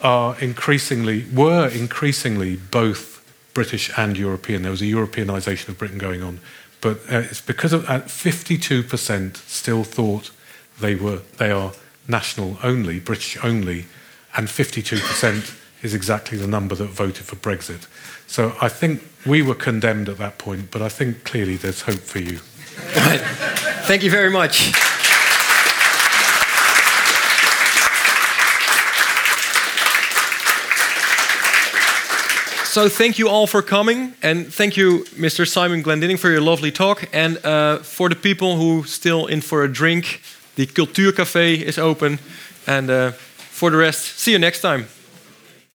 [0.00, 3.18] are increasingly, were increasingly both
[3.52, 4.62] British and European.
[4.62, 6.40] There was a Europeanisation of Britain going on.
[6.80, 10.30] But uh, it's because of uh, 52% still thought
[10.80, 11.72] they were they are
[12.08, 13.86] national only, British only,
[14.36, 17.86] and 52% is exactly the number that voted for Brexit.
[18.26, 22.00] So I think we were condemned at that point, but I think clearly there's hope
[22.00, 22.38] for you.
[23.86, 24.72] Thank you very much.
[32.70, 35.44] So thank you all for coming, and thank you, Mr.
[35.44, 37.08] Simon Glendinning, for your lovely talk.
[37.12, 40.22] And uh, for the people who still in for a drink,
[40.54, 42.20] the Cultuurcafé is open.
[42.68, 44.86] And uh, for the rest, see you next time.